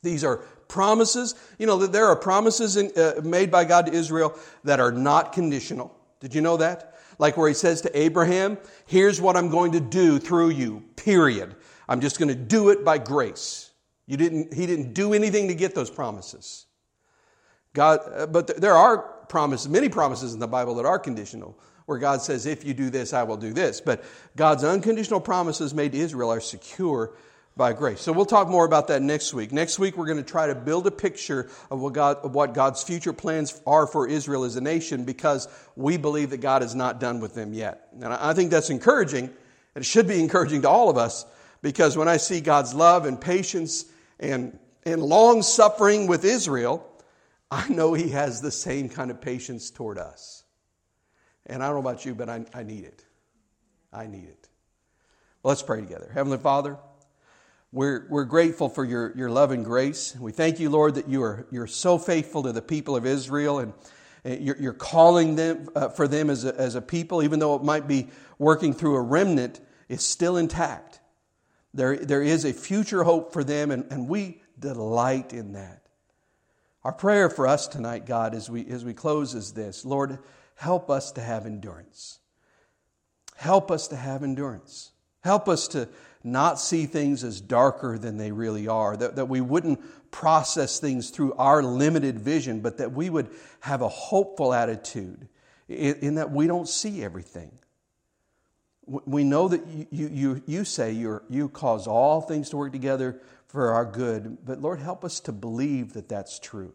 [0.02, 0.38] These are
[0.68, 1.36] promises.
[1.60, 4.92] You know, that there are promises in, uh, made by God to Israel that are
[4.92, 5.96] not conditional.
[6.20, 6.96] Did you know that?
[7.18, 8.58] Like where he says to Abraham,
[8.88, 11.56] here's what I'm going to do through you, period.
[11.88, 13.72] I'm just going to do it by grace.
[14.08, 16.66] You didn't, he didn't do anything to get those promises.
[17.74, 18.98] God, uh, but there are
[19.28, 22.90] promises, many promises in the Bible that are conditional, where God says, if you do
[22.90, 23.82] this, I will do this.
[23.82, 24.04] But
[24.36, 27.14] God's unconditional promises made to Israel are secure
[27.58, 28.02] by grace.
[28.02, 29.54] So we'll talk more about that next week.
[29.54, 32.54] Next week, we're going to try to build a picture of what, God, of what
[32.54, 36.76] God's future plans are for Israel as a nation because we believe that God is
[36.76, 37.88] not done with them yet.
[37.94, 41.26] And I think that's encouraging, and it should be encouraging to all of us
[41.62, 43.86] because when I see God's love and patience
[44.20, 46.86] and, and long suffering with Israel,
[47.50, 50.44] I know He has the same kind of patience toward us.
[51.46, 53.06] And I don't know about you, but I, I need it.
[53.94, 54.50] I need it.
[55.42, 56.12] Well, let's pray together.
[56.14, 56.78] Heavenly Father,
[57.76, 60.16] we're, we're grateful for your, your love and grace.
[60.18, 63.60] We thank you, Lord, that you are you're so faithful to the people of Israel
[63.60, 63.74] and
[64.24, 67.64] you're, you're calling them uh, for them as a, as a people, even though it
[67.64, 68.08] might be
[68.40, 69.60] working through a remnant,
[69.90, 71.02] is still intact.
[71.74, 75.86] There, there is a future hope for them, and, and we delight in that.
[76.86, 80.20] Our prayer for us tonight, God, as we, as we close, is this Lord,
[80.56, 82.20] help us to have endurance.
[83.36, 84.94] Help us to have endurance.
[85.26, 85.90] Help us to,
[86.26, 89.80] not see things as darker than they really are, that, that we wouldn't
[90.12, 95.28] process things through our limited vision, but that we would have a hopeful attitude
[95.68, 97.52] in, in that we don't see everything.
[98.88, 103.20] We know that you, you, you say you you cause all things to work together
[103.48, 106.74] for our good, but Lord, help us to believe that that's true.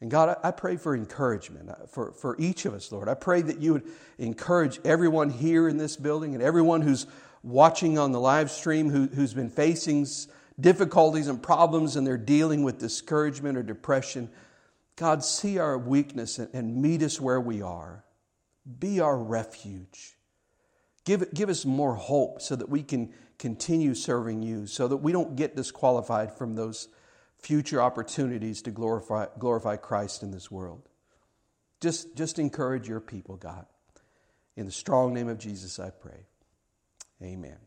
[0.00, 3.08] And God, I pray for encouragement uh, for, for each of us, Lord.
[3.08, 3.84] I pray that you would
[4.18, 7.06] encourage everyone here in this building and everyone who's
[7.44, 10.06] watching on the live stream who, who's been facing
[10.58, 14.30] difficulties and problems and they're dealing with discouragement or depression,
[14.96, 18.04] God, see our weakness and meet us where we are.
[18.78, 20.16] Be our refuge.
[21.04, 25.12] Give, give us more hope so that we can continue serving you, so that we
[25.12, 26.88] don't get disqualified from those
[27.38, 30.88] future opportunities to glorify, glorify Christ in this world.
[31.80, 33.66] Just, just encourage your people, God.
[34.56, 36.26] In the strong name of Jesus, I pray.
[37.22, 37.66] Amen.